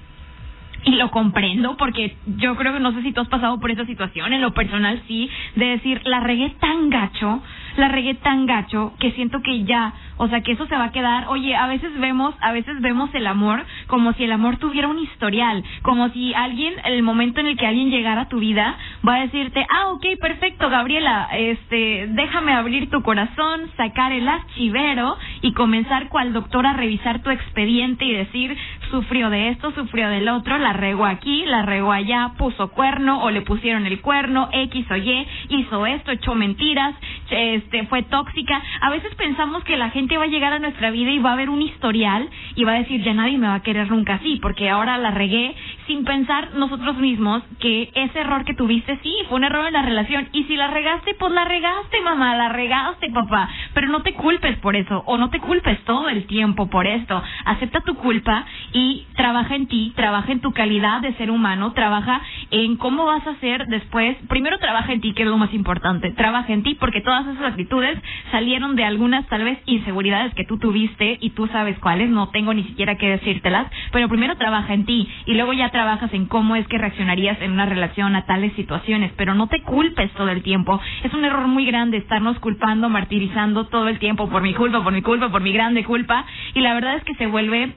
y 0.85 0.91
lo 0.91 1.09
comprendo 1.09 1.75
porque 1.77 2.15
yo 2.37 2.55
creo 2.55 2.73
que 2.73 2.79
no 2.79 2.93
sé 2.93 3.01
si 3.01 3.11
tú 3.11 3.21
has 3.21 3.27
pasado 3.27 3.59
por 3.59 3.71
esa 3.71 3.85
situación, 3.85 4.33
en 4.33 4.41
lo 4.41 4.53
personal 4.53 5.01
sí, 5.07 5.29
de 5.55 5.65
decir, 5.65 6.01
la 6.05 6.19
regué 6.19 6.51
tan 6.59 6.89
gacho, 6.89 7.41
la 7.77 7.87
regué 7.87 8.15
tan 8.15 8.45
gacho 8.45 8.93
que 8.99 9.11
siento 9.11 9.41
que 9.41 9.63
ya, 9.63 9.93
o 10.17 10.27
sea, 10.27 10.41
que 10.41 10.53
eso 10.53 10.65
se 10.67 10.75
va 10.75 10.85
a 10.85 10.91
quedar, 10.91 11.27
oye, 11.27 11.55
a 11.55 11.67
veces 11.67 11.97
vemos, 11.99 12.35
a 12.41 12.51
veces 12.51 12.81
vemos 12.81 13.13
el 13.13 13.27
amor 13.27 13.63
como 13.87 14.13
si 14.13 14.23
el 14.23 14.31
amor 14.31 14.57
tuviera 14.57 14.87
un 14.87 14.99
historial, 14.99 15.63
como 15.81 16.09
si 16.09 16.33
alguien, 16.33 16.73
el 16.85 17.03
momento 17.03 17.39
en 17.39 17.47
el 17.47 17.57
que 17.57 17.67
alguien 17.67 17.89
llegara 17.89 18.21
a 18.21 18.29
tu 18.29 18.39
vida, 18.39 18.75
va 19.07 19.15
a 19.15 19.21
decirte, 19.21 19.65
ah, 19.69 19.89
ok, 19.89 20.05
perfecto, 20.19 20.69
Gabriela, 20.69 21.27
este, 21.33 22.07
déjame 22.09 22.53
abrir 22.53 22.89
tu 22.89 23.01
corazón, 23.01 23.69
sacar 23.77 24.11
el 24.11 24.27
archivero 24.27 25.17
y 25.41 25.53
comenzar 25.53 26.09
cual 26.09 26.33
doctor 26.33 26.65
a 26.65 26.73
revisar 26.73 27.21
tu 27.21 27.29
expediente 27.29 28.05
y 28.05 28.13
decir, 28.13 28.57
sufrió 28.95 29.29
de 29.29 29.49
esto, 29.49 29.71
sufrió 29.71 30.07
del 30.07 30.29
otro, 30.29 30.57
la 30.57 30.71
regó 30.71 31.05
aquí, 31.05 31.43
la 31.45 31.63
regó 31.63 31.91
allá, 31.91 32.31
puso 32.37 32.69
cuerno 32.69 33.21
o 33.23 33.29
le 33.29 33.41
pusieron 33.41 33.85
el 33.85 33.99
cuerno, 33.99 34.47
X 34.53 34.85
o 34.89 34.95
Y, 34.95 35.27
hizo 35.49 35.85
esto, 35.85 36.11
echó 36.11 36.33
mentiras, 36.33 36.95
este, 37.29 37.85
fue 37.87 38.03
tóxica. 38.03 38.61
A 38.79 38.89
veces 38.91 39.13
pensamos 39.15 39.65
que 39.65 39.75
la 39.75 39.89
gente 39.89 40.17
va 40.17 40.23
a 40.23 40.27
llegar 40.27 40.53
a 40.53 40.59
nuestra 40.59 40.91
vida 40.91 41.11
y 41.11 41.19
va 41.19 41.33
a 41.33 41.35
ver 41.35 41.49
un 41.49 41.61
historial 41.61 42.29
y 42.55 42.63
va 42.63 42.71
a 42.71 42.79
decir, 42.79 43.03
ya 43.03 43.13
nadie 43.13 43.37
me 43.37 43.47
va 43.47 43.55
a 43.55 43.63
querer 43.63 43.91
nunca 43.91 44.13
así, 44.13 44.39
porque 44.41 44.69
ahora 44.69 44.97
la 44.97 45.11
regué 45.11 45.53
sin 45.87 46.05
pensar 46.05 46.55
nosotros 46.55 46.95
mismos 46.97 47.43
que 47.59 47.91
ese 47.93 48.19
error 48.19 48.45
que 48.45 48.53
tuviste, 48.53 48.97
sí, 49.03 49.13
fue 49.27 49.37
un 49.37 49.43
error 49.43 49.67
en 49.67 49.73
la 49.73 49.81
relación. 49.81 50.29
Y 50.31 50.45
si 50.45 50.55
la 50.55 50.67
regaste, 50.67 51.15
pues 51.15 51.33
la 51.33 51.43
regaste, 51.43 51.99
mamá, 52.01 52.33
la 52.35 52.47
regaste, 52.47 53.11
papá. 53.11 53.49
Pero 53.73 53.89
no 53.89 54.01
te 54.03 54.13
culpes 54.13 54.57
por 54.59 54.77
eso, 54.77 55.03
o 55.05 55.17
no 55.17 55.29
te 55.29 55.41
culpes 55.41 55.83
todo 55.83 56.07
el 56.07 56.25
tiempo 56.27 56.69
por 56.69 56.87
esto. 56.87 57.21
Acepta 57.43 57.81
tu 57.81 57.95
culpa 57.95 58.45
y 58.71 58.84
trabaja 59.15 59.55
en 59.55 59.67
ti, 59.67 59.93
trabaja 59.95 60.31
en 60.31 60.41
tu 60.41 60.51
calidad 60.51 61.01
de 61.01 61.13
ser 61.15 61.31
humano, 61.31 61.73
trabaja 61.73 62.21
en 62.51 62.77
cómo 62.77 63.05
vas 63.05 63.25
a 63.27 63.35
ser 63.35 63.67
después. 63.67 64.17
Primero 64.27 64.57
trabaja 64.59 64.93
en 64.93 65.01
ti, 65.01 65.13
que 65.13 65.23
es 65.23 65.29
lo 65.29 65.37
más 65.37 65.53
importante. 65.53 66.11
Trabaja 66.11 66.51
en 66.53 66.63
ti 66.63 66.75
porque 66.75 67.01
todas 67.01 67.27
esas 67.27 67.43
actitudes 67.43 67.97
salieron 68.31 68.75
de 68.75 68.83
algunas 68.83 69.25
tal 69.27 69.43
vez 69.43 69.59
inseguridades 69.65 70.33
que 70.33 70.45
tú 70.45 70.57
tuviste 70.57 71.17
y 71.21 71.31
tú 71.31 71.47
sabes 71.47 71.77
cuáles, 71.79 72.09
no 72.09 72.29
tengo 72.29 72.53
ni 72.53 72.63
siquiera 72.63 72.95
que 72.95 73.09
decírtelas, 73.09 73.67
pero 73.91 74.09
primero 74.09 74.35
trabaja 74.35 74.73
en 74.73 74.85
ti 74.85 75.07
y 75.25 75.33
luego 75.33 75.53
ya 75.53 75.69
trabajas 75.69 76.13
en 76.13 76.25
cómo 76.25 76.55
es 76.55 76.67
que 76.67 76.77
reaccionarías 76.77 77.41
en 77.41 77.51
una 77.51 77.65
relación 77.65 78.15
a 78.15 78.25
tales 78.25 78.53
situaciones, 78.53 79.11
pero 79.15 79.33
no 79.35 79.47
te 79.47 79.61
culpes 79.61 80.11
todo 80.13 80.29
el 80.29 80.43
tiempo. 80.43 80.79
Es 81.03 81.13
un 81.13 81.25
error 81.25 81.47
muy 81.47 81.65
grande 81.65 81.97
estarnos 81.97 82.39
culpando, 82.39 82.89
martirizando 82.89 83.65
todo 83.67 83.87
el 83.87 83.99
tiempo 83.99 84.29
por 84.29 84.41
mi 84.41 84.53
culpa, 84.53 84.83
por 84.83 84.93
mi 84.93 85.01
culpa, 85.01 85.29
por 85.29 85.41
mi 85.41 85.51
grande 85.51 85.83
culpa 85.83 86.25
y 86.53 86.61
la 86.61 86.73
verdad 86.73 86.97
es 86.97 87.03
que 87.03 87.15
se 87.15 87.27
vuelve 87.27 87.73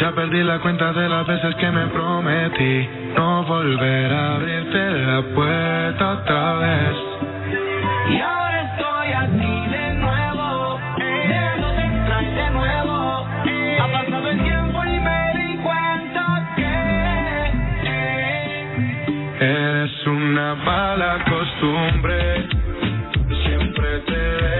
Ya 0.00 0.12
perdí 0.14 0.42
la 0.42 0.60
cuenta 0.60 0.92
de 0.92 1.08
las 1.08 1.26
veces 1.26 1.54
que 1.56 1.70
me 1.70 1.86
prometí 1.88 3.03
no 3.16 3.44
volver 3.44 4.12
a 4.12 4.34
abrirte 4.36 4.90
la 4.90 5.22
puerta 5.34 6.10
otra 6.12 6.54
vez. 6.54 6.96
Y 8.10 8.20
ahora 8.20 8.62
estoy 8.62 9.12
así 9.12 9.70
de 9.70 9.94
nuevo, 9.94 10.78
llegándote 10.98 11.80
eh, 11.80 11.90
extraño 11.96 12.34
de 12.34 12.50
nuevo. 12.50 13.26
Ha 13.80 13.92
pasado 13.92 14.28
el 14.30 14.42
tiempo 14.42 14.84
y 14.84 15.00
me 15.00 15.32
di 15.34 15.56
cuenta 15.58 16.52
que 16.56 16.72
eres 19.44 20.06
una 20.06 20.54
mala 20.56 21.24
costumbre, 21.28 22.48
siempre 23.44 23.98
te 24.06 24.53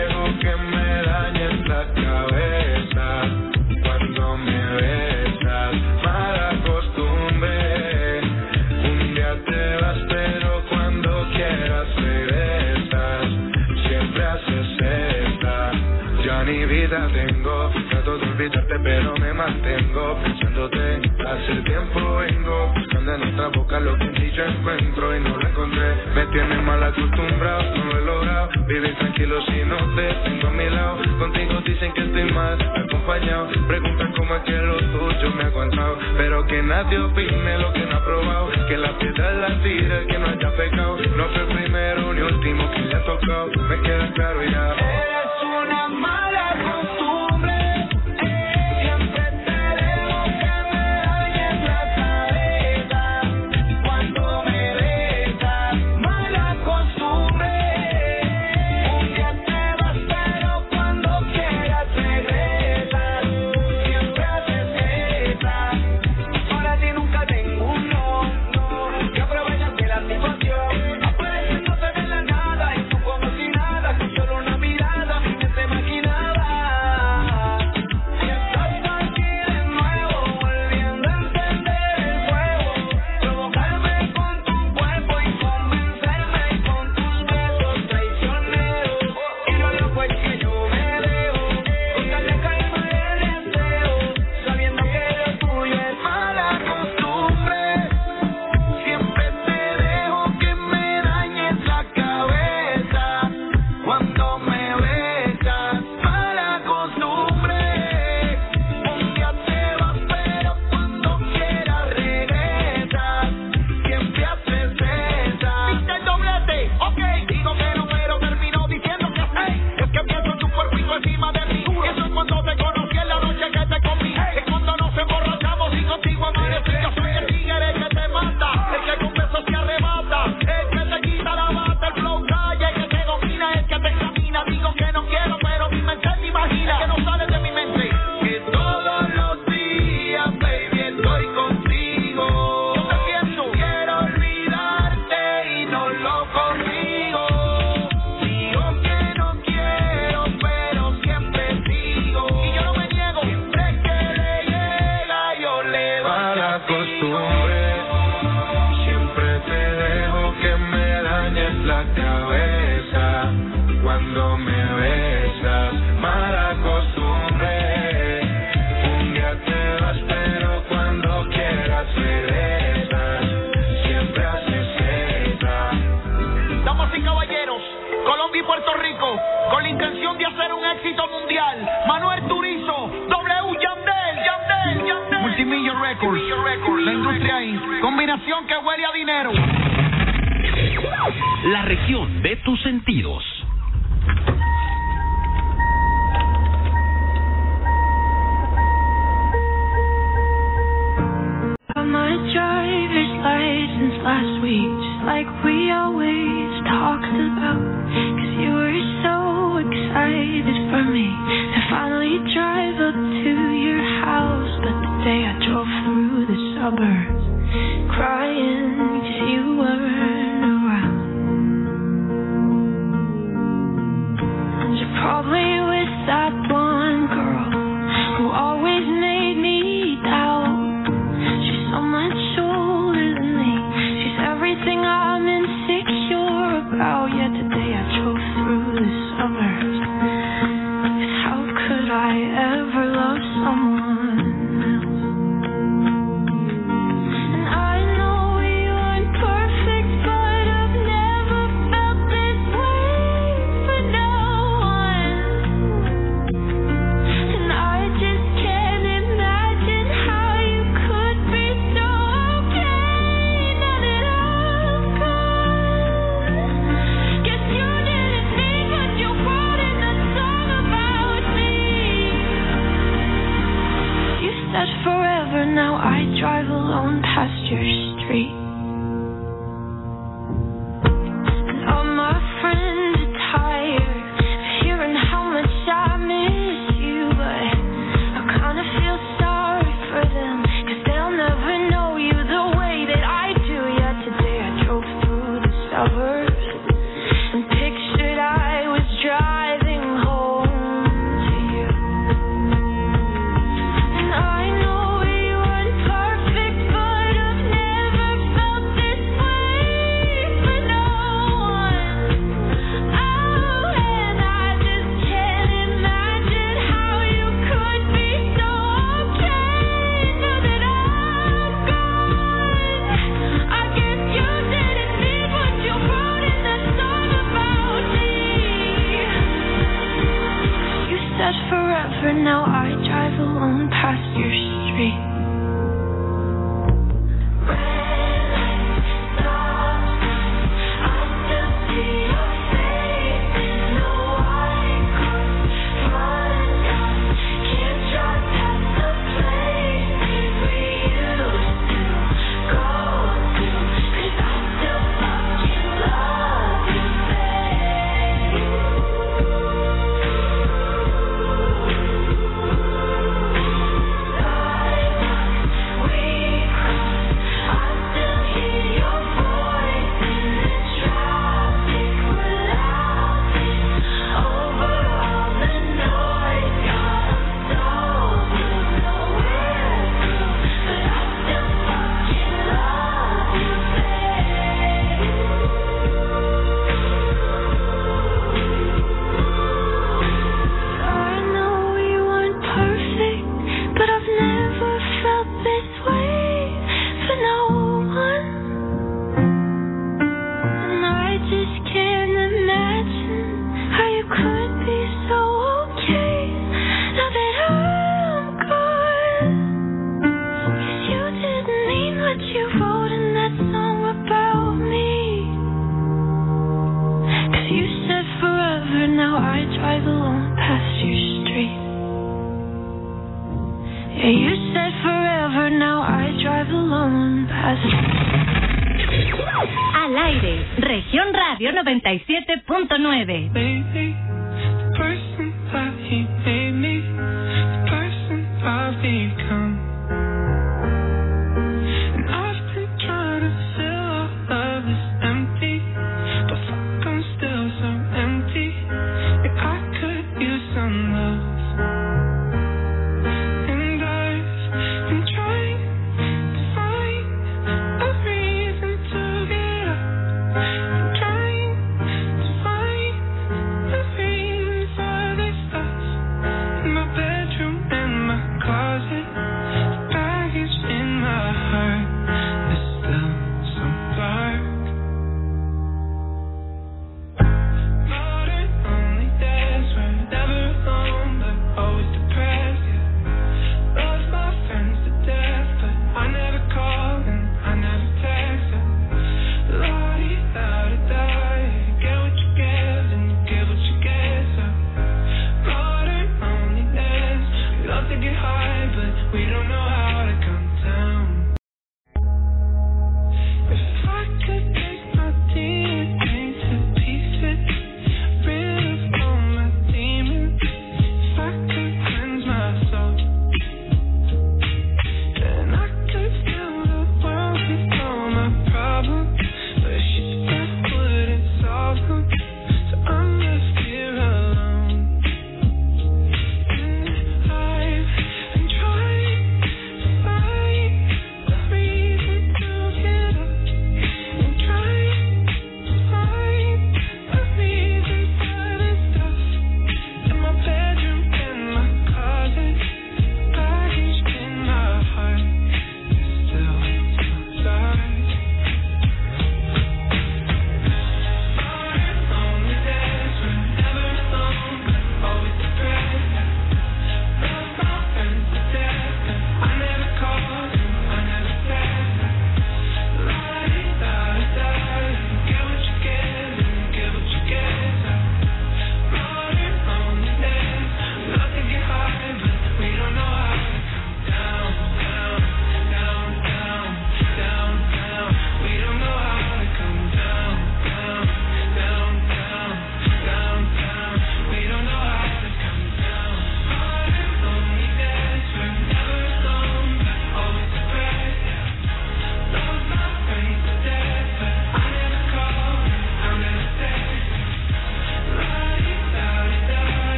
pero 18.51 19.15
me 19.17 19.33
mantengo 19.33 20.19
pensándote. 20.23 21.01
Hace 21.27 21.63
tiempo 21.63 22.17
vengo 22.17 22.73
buscando 22.75 23.15
en 23.15 23.21
nuestra 23.21 23.49
boca 23.49 23.81
lo 23.81 23.97
que 23.97 24.05
en 24.05 24.33
yo 24.33 24.45
encuentro 24.45 25.17
y 25.17 25.21
no 25.21 25.37
lo 25.37 25.49
encontré. 25.49 25.95
Me 26.15 26.27
tienes 26.27 26.63
mal 26.63 26.83
acostumbrado, 26.83 27.63
no 27.77 27.85
lo 27.85 27.99
he 27.99 28.05
logrado. 28.05 28.49
Vivir 28.67 28.95
tranquilo 28.97 29.41
si 29.47 29.65
no 29.65 29.77
te 29.97 30.15
tengo 30.25 30.49
a 30.49 30.51
mi 30.51 30.69
lado. 30.69 30.99
Contigo 31.19 31.61
dicen 31.65 31.93
que 31.95 32.03
estoy 32.03 32.33
mal 32.33 32.59
acompañado. 32.61 33.49
Preguntan 33.67 34.13
cómo 34.13 34.37
es 34.37 34.43
que 34.43 34.53
lo 34.53 34.77
tuyo 34.79 35.31
me 35.37 35.45
ha 35.45 35.47
aguantado. 35.47 35.99
Pero 36.19 36.47
que 36.47 36.63
nadie 36.63 36.99
opine 36.99 37.59
lo 37.59 37.73
que 37.73 37.87
no 37.87 37.97
ha 37.97 38.05
probado. 38.05 38.51
Que 38.69 38.77
la 38.77 38.99
piedra 38.99 39.33
la 39.33 39.63
tira, 39.63 40.07
que 40.07 40.19
no 40.19 40.27
haya 40.27 40.57
pecado. 40.57 40.99
No 41.17 41.25
fue 41.29 41.43
el 41.43 41.49
primero 41.49 42.13
ni 42.13 42.21
último 42.21 42.71
que 42.73 42.81
le 42.81 42.95
ha 42.95 43.05
tocado. 43.05 43.47
Me 43.69 43.81
queda 43.81 44.13
claro 44.13 44.43
ya. 44.45 45.24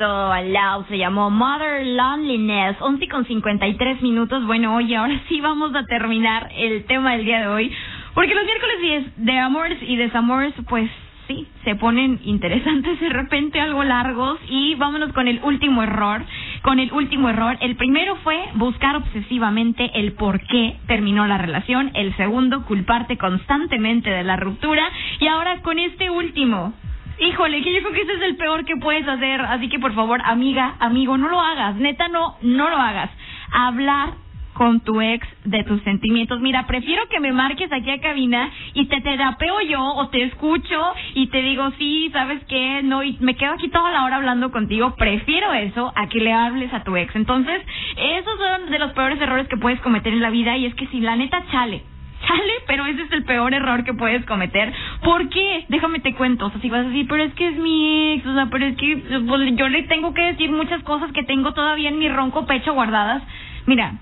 Al 0.00 0.52
lado 0.52 0.86
se 0.88 0.96
llamó 0.96 1.30
Mother 1.30 1.86
Loneliness, 1.86 2.76
11 2.80 3.08
con 3.08 3.26
53 3.26 4.00
minutos. 4.00 4.46
Bueno, 4.46 4.74
oye, 4.76 4.96
ahora 4.96 5.20
sí 5.28 5.40
vamos 5.40 5.74
a 5.74 5.84
terminar 5.84 6.50
el 6.56 6.84
tema 6.84 7.12
del 7.12 7.24
día 7.26 7.40
de 7.40 7.48
hoy, 7.48 7.72
porque 8.14 8.34
los 8.34 8.44
miércoles 8.44 9.12
de 9.16 9.38
amores 9.38 9.78
y 9.82 9.96
desamores, 9.96 10.54
pues 10.68 10.90
sí, 11.28 11.46
se 11.64 11.74
ponen 11.74 12.18
interesantes 12.24 12.98
de 12.98 13.10
repente, 13.10 13.60
algo 13.60 13.84
largos. 13.84 14.38
Y 14.48 14.74
vámonos 14.76 15.12
con 15.12 15.28
el 15.28 15.40
último 15.42 15.82
error. 15.82 16.24
Con 16.62 16.78
el 16.78 16.92
último 16.92 17.28
error. 17.28 17.56
El 17.60 17.76
primero 17.76 18.16
fue 18.16 18.38
buscar 18.54 18.96
obsesivamente 18.96 19.90
el 19.94 20.12
por 20.12 20.40
qué 20.46 20.76
terminó 20.86 21.26
la 21.26 21.38
relación. 21.38 21.90
El 21.94 22.16
segundo, 22.16 22.64
culparte 22.64 23.18
constantemente 23.18 24.10
de 24.10 24.24
la 24.24 24.36
ruptura. 24.36 24.88
Y 25.20 25.26
ahora 25.26 25.60
con 25.62 25.78
este 25.78 26.10
último. 26.10 26.72
Híjole, 27.20 27.62
que 27.62 27.72
yo 27.72 27.80
creo 27.80 27.92
que 27.92 28.02
ese 28.02 28.14
es 28.14 28.22
el 28.22 28.36
peor 28.36 28.64
que 28.64 28.76
puedes 28.76 29.06
hacer. 29.06 29.42
Así 29.42 29.68
que 29.68 29.78
por 29.78 29.94
favor, 29.94 30.20
amiga, 30.24 30.76
amigo, 30.80 31.18
no 31.18 31.28
lo 31.28 31.40
hagas. 31.40 31.76
Neta, 31.76 32.08
no, 32.08 32.36
no 32.40 32.70
lo 32.70 32.76
hagas. 32.76 33.10
Hablar 33.52 34.14
con 34.54 34.80
tu 34.80 35.00
ex 35.00 35.26
de 35.44 35.64
tus 35.64 35.82
sentimientos. 35.82 36.40
Mira, 36.40 36.66
prefiero 36.66 37.08
que 37.08 37.20
me 37.20 37.32
marques 37.32 37.70
aquí 37.72 37.90
a 37.90 38.00
cabina 38.00 38.50
y 38.74 38.86
te 38.86 39.00
terapeo 39.00 39.60
yo 39.62 39.82
o 39.82 40.08
te 40.08 40.22
escucho 40.24 40.82
y 41.14 41.28
te 41.28 41.42
digo, 41.42 41.70
sí, 41.78 42.10
¿sabes 42.12 42.42
qué? 42.46 42.82
No, 42.82 43.02
y 43.02 43.16
me 43.20 43.36
quedo 43.36 43.52
aquí 43.52 43.68
toda 43.68 43.90
la 43.90 44.04
hora 44.04 44.16
hablando 44.16 44.50
contigo. 44.50 44.94
Prefiero 44.96 45.52
eso 45.52 45.92
a 45.96 46.08
que 46.08 46.20
le 46.20 46.32
hables 46.32 46.72
a 46.72 46.84
tu 46.84 46.96
ex. 46.96 47.14
Entonces, 47.16 47.62
esos 47.96 48.38
son 48.38 48.70
de 48.70 48.78
los 48.78 48.92
peores 48.92 49.20
errores 49.20 49.48
que 49.48 49.56
puedes 49.56 49.80
cometer 49.80 50.12
en 50.12 50.20
la 50.20 50.30
vida 50.30 50.56
y 50.56 50.66
es 50.66 50.74
que 50.74 50.86
si 50.88 51.00
la 51.00 51.16
neta 51.16 51.44
chale, 51.50 51.82
chale, 52.26 52.52
pero 52.66 52.86
ese 52.86 53.02
es 53.02 53.12
el 53.12 53.24
peor 53.24 53.54
error 53.54 53.84
que 53.84 53.94
puedes 53.94 54.24
cometer. 54.26 54.72
¿Por 55.02 55.28
qué? 55.28 55.64
Déjame 55.68 56.00
te 56.00 56.14
cuento. 56.14 56.46
O 56.46 56.50
sea, 56.50 56.60
si 56.60 56.70
vas 56.70 56.86
a 56.86 56.90
pero 57.08 57.22
es 57.22 57.34
que 57.34 57.48
es 57.48 57.56
mi 57.56 58.12
ex, 58.14 58.26
o 58.26 58.34
sea, 58.34 58.46
pero 58.46 58.66
es 58.66 58.76
que 58.76 58.96
pues, 59.26 59.56
yo 59.56 59.68
le 59.68 59.82
tengo 59.84 60.14
que 60.14 60.22
decir 60.22 60.50
muchas 60.50 60.82
cosas 60.82 61.12
que 61.12 61.22
tengo 61.24 61.52
todavía 61.52 61.88
en 61.88 61.98
mi 61.98 62.08
ronco 62.08 62.46
pecho 62.46 62.74
guardadas. 62.74 63.22
Mira, 63.66 63.94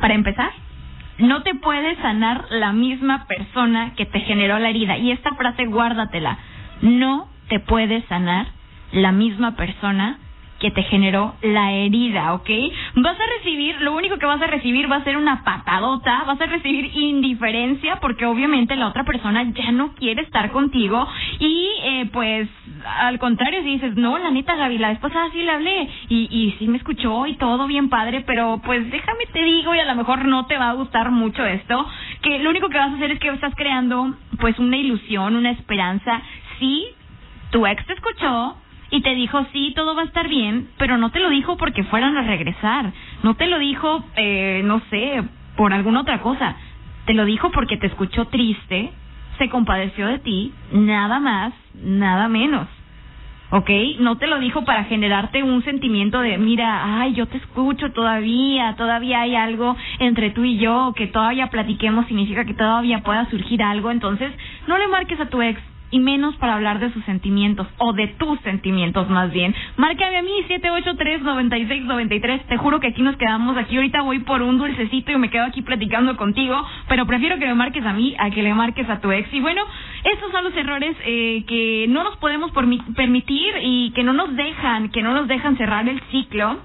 para 0.00 0.14
empezar, 0.14 0.50
no 1.18 1.42
te 1.42 1.54
puede 1.54 1.96
sanar 1.96 2.46
la 2.50 2.72
misma 2.72 3.26
persona 3.26 3.94
que 3.96 4.06
te 4.06 4.20
generó 4.20 4.58
la 4.58 4.70
herida. 4.70 4.98
Y 4.98 5.10
esta 5.12 5.34
frase 5.34 5.66
guárdatela. 5.66 6.38
No 6.82 7.28
te 7.48 7.60
puede 7.60 8.02
sanar 8.02 8.46
la 8.92 9.12
misma 9.12 9.56
persona 9.56 10.18
que 10.58 10.70
te 10.70 10.82
generó 10.84 11.34
la 11.42 11.72
herida, 11.72 12.32
¿ok? 12.34 12.48
Vas 12.96 13.16
a 13.20 13.26
recibir, 13.38 13.80
lo 13.80 13.94
único 13.94 14.18
que 14.18 14.26
vas 14.26 14.40
a 14.40 14.46
recibir 14.46 14.90
va 14.90 14.96
a 14.96 15.04
ser 15.04 15.16
una 15.16 15.44
patadota, 15.44 16.24
vas 16.26 16.40
a 16.40 16.46
recibir 16.46 16.90
indiferencia 16.96 17.96
porque 18.00 18.26
obviamente 18.26 18.76
la 18.76 18.88
otra 18.88 19.04
persona 19.04 19.42
ya 19.42 19.72
no 19.72 19.94
quiere 19.94 20.22
estar 20.22 20.50
contigo 20.50 21.06
y 21.38 21.68
eh, 21.82 22.10
pues 22.12 22.48
al 22.98 23.18
contrario 23.18 23.62
si 23.62 23.68
dices, 23.68 23.96
no, 23.96 24.18
la 24.18 24.30
neta 24.30 24.56
Gaby, 24.56 24.78
la 24.78 24.88
vez 24.88 24.98
pasada 24.98 25.28
sí 25.32 25.42
le 25.42 25.50
hablé 25.50 25.88
y, 26.08 26.28
y 26.30 26.56
sí 26.58 26.68
me 26.68 26.78
escuchó 26.78 27.26
y 27.26 27.36
todo 27.36 27.66
bien 27.66 27.88
padre, 27.88 28.22
pero 28.26 28.60
pues 28.64 28.90
déjame 28.90 29.26
te 29.32 29.42
digo 29.42 29.74
y 29.74 29.78
a 29.78 29.84
lo 29.84 29.94
mejor 29.94 30.24
no 30.24 30.46
te 30.46 30.56
va 30.56 30.70
a 30.70 30.74
gustar 30.74 31.10
mucho 31.10 31.44
esto, 31.44 31.86
que 32.22 32.38
lo 32.38 32.50
único 32.50 32.68
que 32.68 32.78
vas 32.78 32.92
a 32.92 32.96
hacer 32.96 33.10
es 33.10 33.20
que 33.20 33.28
estás 33.28 33.54
creando 33.54 34.14
pues 34.40 34.58
una 34.58 34.76
ilusión, 34.76 35.36
una 35.36 35.50
esperanza, 35.50 36.22
sí, 36.58 36.86
tu 37.50 37.66
ex 37.66 37.84
te 37.86 37.92
escuchó, 37.92 38.56
y 38.90 39.00
te 39.02 39.14
dijo, 39.14 39.44
sí, 39.52 39.72
todo 39.74 39.94
va 39.94 40.02
a 40.02 40.06
estar 40.06 40.28
bien, 40.28 40.68
pero 40.78 40.96
no 40.98 41.10
te 41.10 41.20
lo 41.20 41.28
dijo 41.30 41.56
porque 41.56 41.84
fueran 41.84 42.16
a 42.16 42.22
regresar, 42.22 42.92
no 43.22 43.34
te 43.34 43.46
lo 43.46 43.58
dijo, 43.58 44.04
eh, 44.16 44.62
no 44.64 44.80
sé, 44.90 45.22
por 45.56 45.72
alguna 45.72 46.00
otra 46.00 46.20
cosa, 46.20 46.56
te 47.04 47.14
lo 47.14 47.24
dijo 47.24 47.50
porque 47.50 47.76
te 47.76 47.86
escuchó 47.86 48.26
triste, 48.26 48.92
se 49.38 49.48
compadeció 49.48 50.06
de 50.06 50.18
ti, 50.18 50.52
nada 50.72 51.20
más, 51.20 51.52
nada 51.74 52.28
menos. 52.28 52.68
¿Ok? 53.50 53.70
No 54.00 54.18
te 54.18 54.26
lo 54.26 54.40
dijo 54.40 54.64
para 54.64 54.84
generarte 54.84 55.44
un 55.44 55.62
sentimiento 55.62 56.20
de, 56.20 56.36
mira, 56.36 57.00
ay, 57.00 57.14
yo 57.14 57.26
te 57.26 57.36
escucho 57.36 57.92
todavía, 57.92 58.74
todavía 58.76 59.20
hay 59.20 59.36
algo 59.36 59.76
entre 60.00 60.30
tú 60.30 60.44
y 60.44 60.58
yo, 60.58 60.92
que 60.96 61.06
todavía 61.06 61.46
platiquemos 61.46 62.06
significa 62.06 62.44
que 62.44 62.54
todavía 62.54 63.04
pueda 63.04 63.30
surgir 63.30 63.62
algo, 63.62 63.92
entonces 63.92 64.32
no 64.66 64.76
le 64.78 64.88
marques 64.88 65.20
a 65.20 65.26
tu 65.26 65.40
ex, 65.42 65.60
y 65.90 66.00
menos 66.00 66.36
para 66.36 66.54
hablar 66.54 66.78
de 66.80 66.92
sus 66.92 67.04
sentimientos 67.04 67.66
o 67.78 67.92
de 67.92 68.08
tus 68.08 68.40
sentimientos 68.40 69.08
más 69.08 69.32
bien. 69.32 69.54
Márcame 69.76 70.18
a 70.18 70.22
mí 70.22 70.30
783-9693. 70.48 72.46
Te 72.46 72.56
juro 72.56 72.80
que 72.80 72.88
aquí 72.88 73.02
nos 73.02 73.16
quedamos. 73.16 73.56
Aquí 73.56 73.76
ahorita 73.76 74.02
voy 74.02 74.20
por 74.20 74.42
un 74.42 74.58
dulcecito 74.58 75.12
y 75.12 75.18
me 75.18 75.30
quedo 75.30 75.44
aquí 75.44 75.62
platicando 75.62 76.16
contigo, 76.16 76.64
pero 76.88 77.06
prefiero 77.06 77.38
que 77.38 77.46
me 77.46 77.54
marques 77.54 77.84
a 77.84 77.92
mí 77.92 78.14
a 78.18 78.30
que 78.30 78.42
le 78.42 78.54
marques 78.54 78.88
a 78.88 79.00
tu 79.00 79.10
ex. 79.12 79.32
Y 79.32 79.40
bueno, 79.40 79.62
estos 80.04 80.30
son 80.32 80.44
los 80.44 80.56
errores 80.56 80.96
eh, 81.04 81.44
que 81.46 81.86
no 81.88 82.04
nos 82.04 82.16
podemos 82.16 82.50
permitir 82.94 83.54
y 83.62 83.92
que 83.92 84.02
no 84.02 84.12
nos 84.12 84.34
dejan, 84.34 84.90
que 84.90 85.02
no 85.02 85.14
nos 85.14 85.28
dejan 85.28 85.56
cerrar 85.56 85.88
el 85.88 86.00
ciclo 86.10 86.58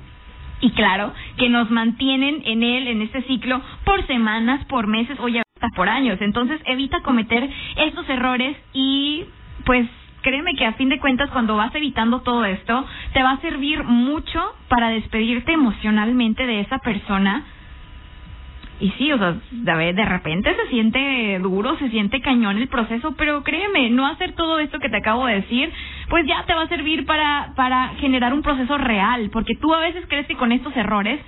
y 0.62 0.72
claro, 0.72 1.12
que 1.38 1.50
nos 1.50 1.70
mantienen 1.72 2.44
en 2.46 2.64
él, 2.64 2.88
en 2.88 3.02
este 3.02 3.24
ciclo, 3.24 3.62
por 3.84 4.06
semanas, 4.06 4.64
por 4.66 4.88
meses, 4.88 5.20
oye, 5.20 5.40
hasta 5.40 5.51
por 5.76 5.90
años. 5.90 6.18
Entonces, 6.22 6.60
evita 6.66 7.02
cometer 7.02 7.50
estos 7.78 8.08
errores 8.10 8.58
y, 8.74 9.26
pues, 9.66 9.88
créeme 10.22 10.56
que 10.56 10.66
a 10.66 10.74
fin 10.74 10.90
de 10.90 11.00
cuentas, 11.00 11.30
cuando 11.32 11.56
vas 11.56 11.74
evitando 11.76 12.22
todo 12.22 12.46
esto, 12.46 12.86
te 13.14 13.24
va 13.24 13.32
a 13.32 13.42
servir 13.42 13.84
mucho 13.84 14.42
para 14.68 14.90
despedirte 14.90 15.52
emocionalmente 15.54 16.46
de 16.46 16.62
esa 16.62 16.80
persona. 16.80 17.44
Y 18.80 18.90
sí, 18.98 19.12
o 19.12 19.18
sea, 19.20 19.36
de 19.52 20.06
repente 20.06 20.56
se 20.56 20.70
siente 20.70 21.38
duro, 21.40 21.78
se 21.78 21.90
siente 21.90 22.20
cañón 22.20 22.58
el 22.58 22.68
proceso, 22.68 23.14
pero 23.16 23.44
créeme, 23.44 23.92
no 23.92 24.08
hacer 24.08 24.32
todo 24.32 24.58
esto 24.58 24.80
que 24.80 24.90
te 24.90 24.98
acabo 24.98 25.28
de 25.28 25.36
decir, 25.36 25.72
pues 26.10 26.26
ya 26.26 26.44
te 26.48 26.56
va 26.56 26.64
a 26.64 26.68
servir 26.68 27.06
para, 27.06 27.54
para 27.56 27.90
generar 28.00 28.34
un 28.34 28.42
proceso 28.42 28.80
real, 28.80 29.30
porque 29.32 29.54
tú 29.56 29.72
a 29.76 29.82
veces 29.82 30.04
crees 30.08 30.26
que 30.26 30.36
con 30.36 30.52
estos 30.52 30.76
errores 30.76 31.20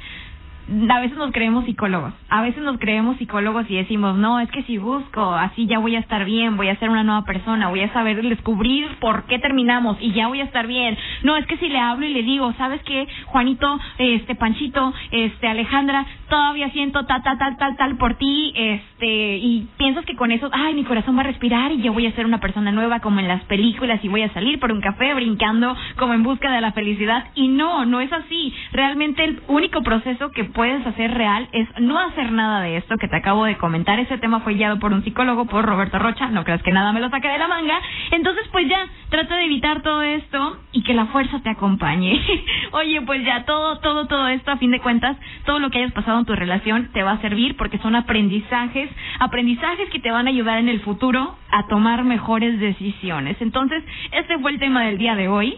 a 0.90 1.00
veces 1.02 1.18
nos 1.18 1.32
creemos 1.32 1.66
psicólogos, 1.66 2.14
a 2.30 2.42
veces 2.42 2.64
nos 2.64 2.78
creemos 2.80 3.18
psicólogos 3.18 3.70
y 3.70 3.76
decimos, 3.76 4.16
no, 4.18 4.40
es 4.40 4.50
que 4.52 4.64
si 4.64 4.78
busco, 4.78 5.34
así 5.34 5.66
ya 5.68 5.80
voy 5.80 5.96
a 5.96 6.00
estar 6.00 6.24
bien, 6.26 6.56
voy 6.56 6.70
a 6.70 6.76
ser 6.78 6.90
una 6.90 7.04
nueva 7.04 7.26
persona, 7.26 7.70
voy 7.70 7.82
a 7.82 7.92
saber 7.92 8.22
descubrir 8.22 8.88
por 9.00 9.26
qué 9.26 9.40
terminamos 9.40 9.98
y 10.00 10.14
ya 10.14 10.28
voy 10.28 10.40
a 10.40 10.46
estar 10.46 10.68
bien. 10.68 10.98
No, 11.24 11.36
es 11.36 11.46
que 11.48 11.58
si 11.58 11.68
le 11.68 11.80
hablo 11.80 12.06
y 12.06 12.14
le 12.14 12.24
digo, 12.24 12.54
¿sabes 12.54 12.82
qué? 12.84 13.08
Juanito, 13.26 13.80
este 13.98 14.36
Panchito, 14.36 14.94
este 15.12 15.48
Alejandra, 15.48 16.06
todavía 16.30 16.70
siento 16.70 17.06
tal, 17.06 17.22
tal, 17.24 17.38
tal, 17.38 17.58
tal, 17.58 17.76
tal 17.76 17.98
por 17.98 18.16
ti, 18.16 18.54
este, 18.56 19.38
y 19.38 19.68
piensas 19.78 20.06
que 20.06 20.16
con 20.16 20.32
eso, 20.32 20.50
ay, 20.54 20.74
mi 20.74 20.84
corazón 20.86 21.18
va 21.18 21.22
a 21.22 21.26
respirar 21.26 21.72
y 21.72 21.82
yo 21.82 21.94
voy 21.94 22.08
a 22.08 22.12
ser 22.14 22.26
una 22.26 22.40
persona 22.40 22.72
nueva 22.72 23.02
como 23.02 23.20
en 23.20 23.28
las 23.28 23.44
películas 23.44 24.00
y 24.04 24.08
voy 24.08 24.22
a 24.22 24.34
salir 24.34 24.60
por 24.60 24.72
un 24.72 24.82
café 24.82 25.14
brincando 25.14 25.76
como 25.98 26.14
en 26.14 26.24
busca 26.24 26.52
de 26.52 26.62
la 26.62 26.72
felicidad. 26.72 27.26
Y 27.36 27.50
no, 27.50 27.86
no 27.86 28.00
es 28.00 28.12
así. 28.14 28.54
Realmente 28.72 29.24
el 29.24 29.42
único 29.48 29.84
proceso 29.84 30.32
que 30.32 30.53
puedes 30.54 30.86
hacer 30.86 31.14
real 31.14 31.48
es 31.52 31.68
no 31.80 32.00
hacer 32.00 32.32
nada 32.32 32.62
de 32.62 32.78
esto 32.78 32.98
que 32.98 33.08
te 33.08 33.18
acabo 33.18 33.46
de 33.46 33.58
comentar. 33.58 34.00
Ese 34.00 34.18
tema 34.18 34.40
fue 34.42 34.54
guiado 34.54 34.80
por 34.80 34.94
un 34.94 35.04
psicólogo, 35.04 35.46
por 35.46 35.66
Roberto 35.66 36.00
Rocha. 36.00 36.28
No 36.28 36.44
creas 36.44 36.64
que 36.64 36.72
nada 36.72 36.92
me 36.94 37.00
lo 37.00 37.10
saque 37.10 37.28
de 37.28 37.38
la 37.38 37.48
manga. 37.48 37.80
Entonces, 38.12 38.44
pues 38.52 38.68
ya, 38.70 38.88
trata 39.10 39.36
de 39.36 39.46
evitar 39.46 39.82
todo 39.82 40.02
esto 40.02 40.58
y 40.72 40.84
que 40.84 40.94
la 40.94 41.08
fuerza 41.08 41.42
te 41.42 41.50
acompañe. 41.50 42.20
Oye, 42.72 43.02
pues 43.02 43.24
ya, 43.26 43.46
todo, 43.46 43.80
todo, 43.80 44.08
todo 44.08 44.28
esto, 44.28 44.52
a 44.52 44.58
fin 44.58 44.72
de 44.72 44.80
cuentas, 44.80 45.18
todo 45.46 45.60
lo 45.60 45.70
que 45.70 45.80
hayas 45.80 45.94
pasado 45.94 46.20
en 46.20 46.26
tu 46.26 46.36
relación 46.36 46.90
te 46.94 47.04
va 47.04 47.14
a 47.14 47.22
servir 47.22 47.58
porque 47.58 47.80
son 47.80 47.96
aprendizajes, 47.96 48.90
aprendizajes 49.20 49.90
que 49.90 50.00
te 50.00 50.12
van 50.12 50.28
a 50.28 50.30
ayudar 50.30 50.60
en 50.60 50.70
el 50.70 50.82
futuro 50.82 51.36
a 51.52 51.68
tomar 51.68 52.04
mejores 52.04 52.60
decisiones. 52.60 53.38
Entonces, 53.42 53.84
este 54.12 54.38
fue 54.40 54.52
el 54.52 54.60
tema 54.60 54.84
del 54.84 54.98
día 54.98 55.16
de 55.16 55.28
hoy. 55.28 55.58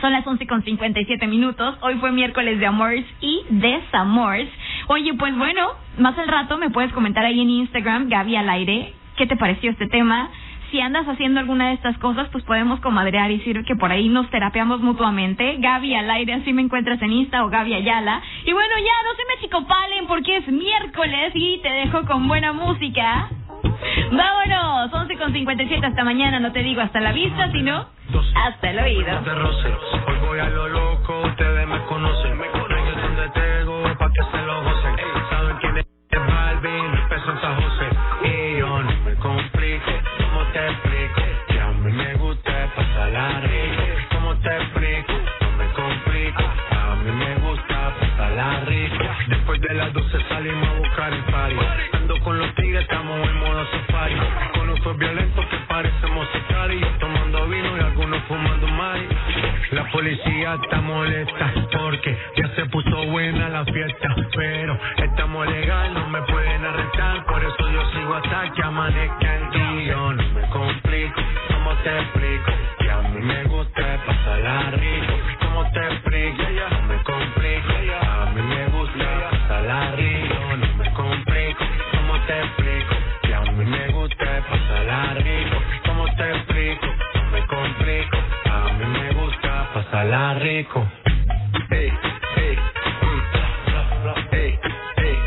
Son 0.00 0.12
las 0.12 0.24
11 0.24 0.46
con 0.46 0.62
57 0.62 1.26
minutos. 1.26 1.76
Hoy 1.80 1.94
fue 1.96 2.12
miércoles 2.12 2.60
de 2.60 2.66
Amores 2.66 3.04
y 3.20 3.42
Desamores. 3.50 4.48
Oye, 4.86 5.12
pues 5.14 5.36
bueno, 5.36 5.72
más 5.98 6.16
al 6.16 6.28
rato 6.28 6.56
me 6.56 6.70
puedes 6.70 6.92
comentar 6.92 7.24
ahí 7.24 7.40
en 7.40 7.50
Instagram, 7.50 8.08
Gaby 8.08 8.36
al 8.36 8.48
aire, 8.48 8.94
qué 9.16 9.26
te 9.26 9.36
pareció 9.36 9.70
este 9.70 9.88
tema. 9.88 10.30
Si 10.70 10.80
andas 10.80 11.08
haciendo 11.08 11.40
alguna 11.40 11.68
de 11.68 11.74
estas 11.74 11.98
cosas, 11.98 12.28
pues 12.30 12.44
podemos 12.44 12.78
comadrear 12.80 13.30
y 13.30 13.38
decir 13.38 13.64
que 13.64 13.74
por 13.74 13.90
ahí 13.90 14.08
nos 14.08 14.30
terapeamos 14.30 14.80
mutuamente. 14.80 15.56
Gaby 15.58 15.94
al 15.94 16.10
aire, 16.10 16.34
así 16.34 16.52
me 16.52 16.62
encuentras 16.62 17.00
en 17.02 17.10
Insta 17.10 17.44
o 17.44 17.48
Gaby 17.48 17.74
Ayala. 17.74 18.22
Y 18.44 18.52
bueno, 18.52 18.74
ya 18.76 19.02
no 19.02 19.16
se 19.16 19.24
me 19.26 19.40
chicopalen 19.40 20.06
porque 20.06 20.36
es 20.36 20.46
miércoles 20.46 21.32
y 21.34 21.58
te 21.62 21.70
dejo 21.70 22.04
con 22.06 22.28
buena 22.28 22.52
música. 22.52 23.30
Vámonos, 24.12 24.92
11 24.92 25.16
con 25.18 25.32
57 25.32 25.86
hasta 25.86 26.04
mañana, 26.04 26.40
no 26.40 26.52
te 26.52 26.62
digo 26.62 26.80
hasta 26.80 27.00
la 27.00 27.12
vista, 27.12 27.50
sino 27.52 27.86
hasta 28.34 28.70
el 28.70 28.78
oído. 28.78 29.18
Hoy 30.06 30.16
voy 30.26 30.38
a 30.38 30.48
lo 30.48 30.68
loco, 30.68 31.22
ustedes 31.26 31.66
me 31.66 31.78
conocen. 31.86 32.38
Me 32.38 32.46
conocen 32.48 33.00
donde 33.02 33.28
tengo, 33.30 33.82
pa' 33.98 34.10
que 34.12 34.22
se 34.30 34.46
lo 34.46 34.62
gocen. 34.62 34.96
Saben 35.30 35.56
quién 35.60 35.78
es 35.78 35.84
Balvin, 36.10 36.92
el 37.10 37.40
San 37.40 37.56
José. 37.62 37.88
Y 38.24 38.58
yo 38.58 38.82
no 38.82 38.92
me 39.04 39.14
complico, 39.16 39.90
¿cómo 40.18 40.44
te 40.52 40.66
explico? 40.66 41.22
Que 41.48 41.60
a 41.60 41.68
mí 41.68 41.92
me 41.92 42.14
gusta 42.14 42.52
pasarla 42.76 43.40
rico. 43.40 43.82
¿Cómo 44.14 44.34
te 44.36 44.56
explico? 44.56 45.12
No 45.42 45.50
me 45.58 45.66
complico, 45.72 46.44
a 46.70 46.94
mí 46.96 47.10
me 47.12 47.34
gusta 47.36 47.94
pasarla 48.00 48.64
rico. 48.66 48.97
De 49.60 49.74
las 49.74 49.92
12 49.92 50.18
salimos 50.28 50.68
a 50.68 50.78
buscar 50.78 51.12
el 51.12 51.24
party. 51.24 51.56
Ando 51.92 52.20
con 52.20 52.38
los 52.38 52.54
tigres, 52.54 52.82
estamos 52.82 53.28
en 53.28 53.38
modo 53.38 53.66
safari. 53.66 54.14
Con 54.54 54.70
usos 54.70 54.98
violentos 54.98 55.46
que 55.46 55.56
parecemos 55.68 56.28
y 56.70 56.98
tomando 57.00 57.46
vino 57.48 57.76
y 57.76 57.80
algunos 57.80 58.22
fumando 58.24 58.68
mari. 58.68 59.08
La 59.70 59.90
policía 59.90 60.58
está 60.62 60.80
molesta 60.80 61.52
porque 61.72 62.16
ya 62.36 62.48
se 62.54 62.66
puso 62.66 63.06
buena 63.06 63.48
la 63.48 63.64
fiesta, 63.64 64.14
pero 64.34 64.78
estamos 64.96 65.46
legal, 65.48 65.94
no 65.94 66.08
me 66.08 66.22
pueden 66.22 66.64
arrestar, 66.64 67.24
por 67.26 67.42
eso 67.42 67.70
yo 67.72 67.90
sigo 67.92 68.14
hasta 68.14 68.52
que 68.52 68.62
amanezca 68.62 69.36
el 69.36 69.50
día. 69.50 69.94
No 69.94 70.12
me 70.34 70.48
complico, 70.50 71.20
¿cómo 71.48 71.74
te 71.82 71.98
explico? 71.98 72.52
Que 72.80 72.90
a 72.90 72.98
mí 73.02 73.20
me 73.22 73.44
gusta 73.44 74.04
pasarla 74.06 74.70
rico, 74.72 75.14
¿cómo 75.40 75.70
te 75.72 75.80
explico? 75.80 76.42
No 76.70 76.82
me 76.82 77.02
complico, 77.02 78.07
pasarla 84.88 85.14
¿cómo 85.84 86.06
te 86.16 86.30
explico? 86.30 86.86
No 87.14 87.30
me 87.30 87.46
complico, 87.46 88.16
a 88.50 88.72
mí 88.72 88.86
me 88.86 89.12
gusta 89.12 89.68
pasarla 89.74 90.34
rico. 90.34 90.86
Ey, 91.70 91.92
ey, 92.36 92.56
mm, 93.02 93.22
ey, 94.32 94.58
ey. 94.96 95.18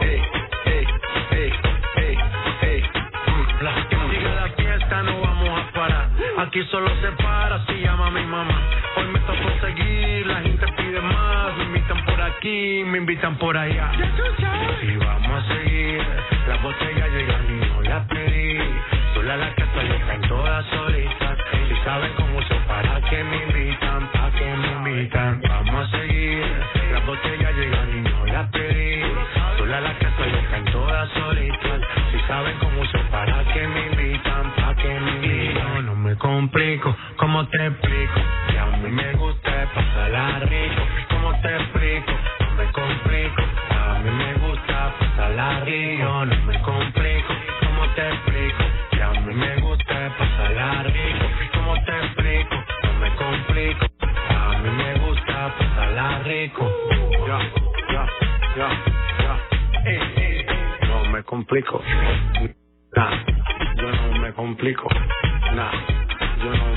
Ey, 0.00 0.22
ey, 0.66 0.86
ey, 1.32 1.48
ey, 1.96 2.18
ey, 2.62 2.82
mm, 2.82 4.10
siga 4.10 4.34
la 4.34 4.48
fiesta, 4.50 5.02
no 5.02 5.20
vamos 5.22 5.48
a 5.58 5.72
parar. 5.72 6.10
Aquí 6.38 6.62
solo 6.70 6.90
se 7.00 7.10
para 7.22 7.64
si 7.64 7.80
llama 7.80 8.10
mi 8.10 8.24
mamá. 8.26 8.60
Hoy 8.96 9.06
me 9.06 9.20
tocó 9.20 9.48
seguir, 9.62 10.26
la 10.26 10.42
gente 10.42 10.66
pide 10.76 11.00
más. 11.00 11.56
Me 11.56 11.64
invitan 11.64 12.04
por 12.04 12.20
aquí, 12.20 12.84
me 12.84 12.98
invitan 12.98 13.36
por 13.38 13.56
allá. 13.56 13.90
Y 14.82 14.96
vamos 14.96 15.44
a 15.44 15.54
seguir. 15.54 16.35
Las 16.46 16.62
botellas 16.62 17.10
llegan 17.10 17.44
y 17.50 17.66
no 17.66 17.82
las 17.82 18.06
pedí. 18.06 18.58
Sola 19.14 19.36
la 19.36 19.54
casa 19.54 19.82
y 19.82 19.90
están 19.90 20.20
todas 20.28 20.64
solitas. 20.66 21.38
Y 21.70 21.84
saben 21.84 22.12
cómo 22.16 22.38
uso 22.38 22.54
para 22.68 23.00
que 23.00 23.24
me 23.24 23.36
invitan, 23.44 24.08
para 24.12 24.30
que 24.30 24.44
me 24.44 24.90
invitan. 24.90 25.42
Vamos 25.48 25.88
a 25.92 25.98
seguir. 25.98 26.44
Las 26.92 27.04
botellas 27.04 27.54
llegan 27.56 27.98
y 27.98 28.00
no 28.08 28.26
las 28.26 28.50
pedí. 28.50 29.02
Sola 29.58 29.80
la 29.80 29.98
casa 29.98 30.26
y 30.26 30.44
están 30.44 30.64
todas 30.66 31.08
solitas. 31.10 31.80
Si 32.12 32.18
saben 32.28 32.56
cómo 32.58 32.80
uso 32.80 32.98
para 33.10 33.44
que 33.52 33.66
me 33.66 33.86
invitan, 33.88 34.52
para 34.56 34.74
que 34.76 35.00
me 35.00 35.10
invitan. 35.16 35.74
Yo 35.74 35.82
no 35.82 35.96
me 35.96 36.14
complico, 36.16 36.96
¿cómo 37.16 37.46
te 37.48 37.66
explico? 37.66 38.20
Que 38.50 38.58
a 38.58 38.66
mí 38.66 38.90
me 38.90 39.12
gusta 39.14 39.68
pasarla 39.74 40.40
rico. 40.40 40.82
¿Cómo 41.10 41.40
te 41.40 41.56
explico? 41.56 42.35
Rico. 45.34 46.02
Yo 46.02 46.24
no 46.26 46.36
me 46.46 46.62
complico, 46.62 47.34
¿cómo 47.60 47.94
te 47.94 48.08
explico? 48.08 48.64
Que 48.92 49.02
a 49.02 49.10
mí 49.12 49.34
me 49.34 49.56
gusta 49.60 50.16
pasarla 50.18 50.82
rico. 50.84 51.26
¿Cómo 51.54 51.74
te 51.84 51.98
explico? 51.98 52.54
No 52.84 52.92
me 53.00 53.16
complico. 53.16 53.86
A 54.30 54.58
mí 54.58 54.70
me 54.70 54.94
gusta 55.06 55.54
pasarla 55.58 56.20
rico. 56.24 56.70
Ya, 57.26 57.38
ya, 57.92 58.06
ya, 58.56 58.68
ya. 59.20 60.88
No 60.88 61.10
me 61.10 61.22
complico. 61.24 61.82
Nah, 62.96 63.10
yo 63.76 63.92
no 63.92 64.20
me 64.20 64.32
complico. 64.32 64.88
Nah, 65.54 65.72
yo 66.42 66.50
no 66.56 66.75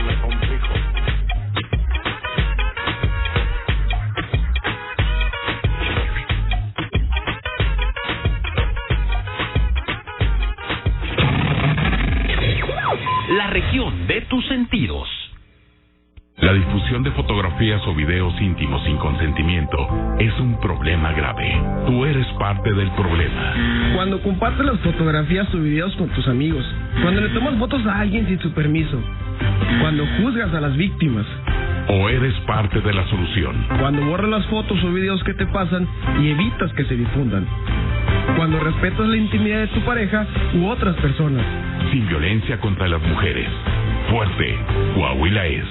La 13.40 13.48
región 13.48 14.06
de 14.06 14.20
tus 14.24 14.46
sentidos. 14.48 15.08
La 16.40 16.52
difusión 16.52 17.04
de 17.04 17.12
fotografías 17.12 17.82
o 17.88 17.96
videos 17.96 18.34
íntimos 18.42 18.84
sin 18.84 18.98
consentimiento 18.98 19.78
es 20.20 20.38
un 20.42 20.60
problema 20.60 21.14
grave. 21.14 21.58
Tú 21.86 22.04
eres 22.04 22.28
parte 22.38 22.74
del 22.74 22.92
problema. 22.92 23.54
Cuando 23.96 24.22
compartes 24.24 24.66
las 24.66 24.82
fotografías 24.82 25.48
o 25.56 25.58
videos 25.58 25.96
con 25.96 26.10
tus 26.10 26.28
amigos. 26.28 26.66
Cuando 27.02 27.22
le 27.22 27.30
tomas 27.30 27.58
fotos 27.58 27.86
a 27.86 28.02
alguien 28.02 28.28
sin 28.28 28.42
su 28.42 28.52
permiso. 28.52 29.02
Cuando 29.80 30.06
juzgas 30.18 30.54
a 30.54 30.60
las 30.60 30.76
víctimas. 30.76 31.26
O 31.88 32.10
eres 32.10 32.34
parte 32.42 32.82
de 32.82 32.94
la 32.94 33.08
solución. 33.08 33.56
Cuando 33.80 34.06
borras 34.06 34.30
las 34.32 34.46
fotos 34.48 34.84
o 34.84 34.92
videos 34.92 35.24
que 35.24 35.34
te 35.34 35.48
pasan 35.48 35.88
y 36.22 36.28
evitas 36.28 36.74
que 36.74 36.84
se 36.84 36.96
difundan. 36.98 37.48
Cuando 38.36 38.60
respetas 38.60 39.08
la 39.08 39.16
intimidad 39.16 39.60
de 39.60 39.68
tu 39.68 39.80
pareja 39.86 40.28
u 40.56 40.68
otras 40.68 40.98
personas. 40.98 41.69
Sin 41.92 42.08
violencia 42.08 42.60
contra 42.60 42.88
las 42.88 43.02
mujeres. 43.02 43.48
Fuerte. 44.12 44.58
Coahuila 44.94 45.48
es. 45.48 45.66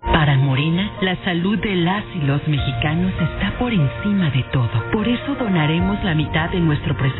Para 0.00 0.36
Morena, 0.36 0.90
la 1.00 1.16
salud 1.24 1.58
de 1.58 1.74
las 1.74 2.04
y 2.14 2.24
los 2.26 2.46
mexicanos 2.46 3.12
está 3.20 3.58
por 3.58 3.72
encima 3.72 4.30
de 4.30 4.44
todo. 4.52 4.70
Por 4.92 5.08
eso 5.08 5.34
donaremos 5.34 6.02
la 6.04 6.14
mitad 6.14 6.50
de 6.50 6.60
nuestro 6.60 6.96
presupuesto 6.96 7.16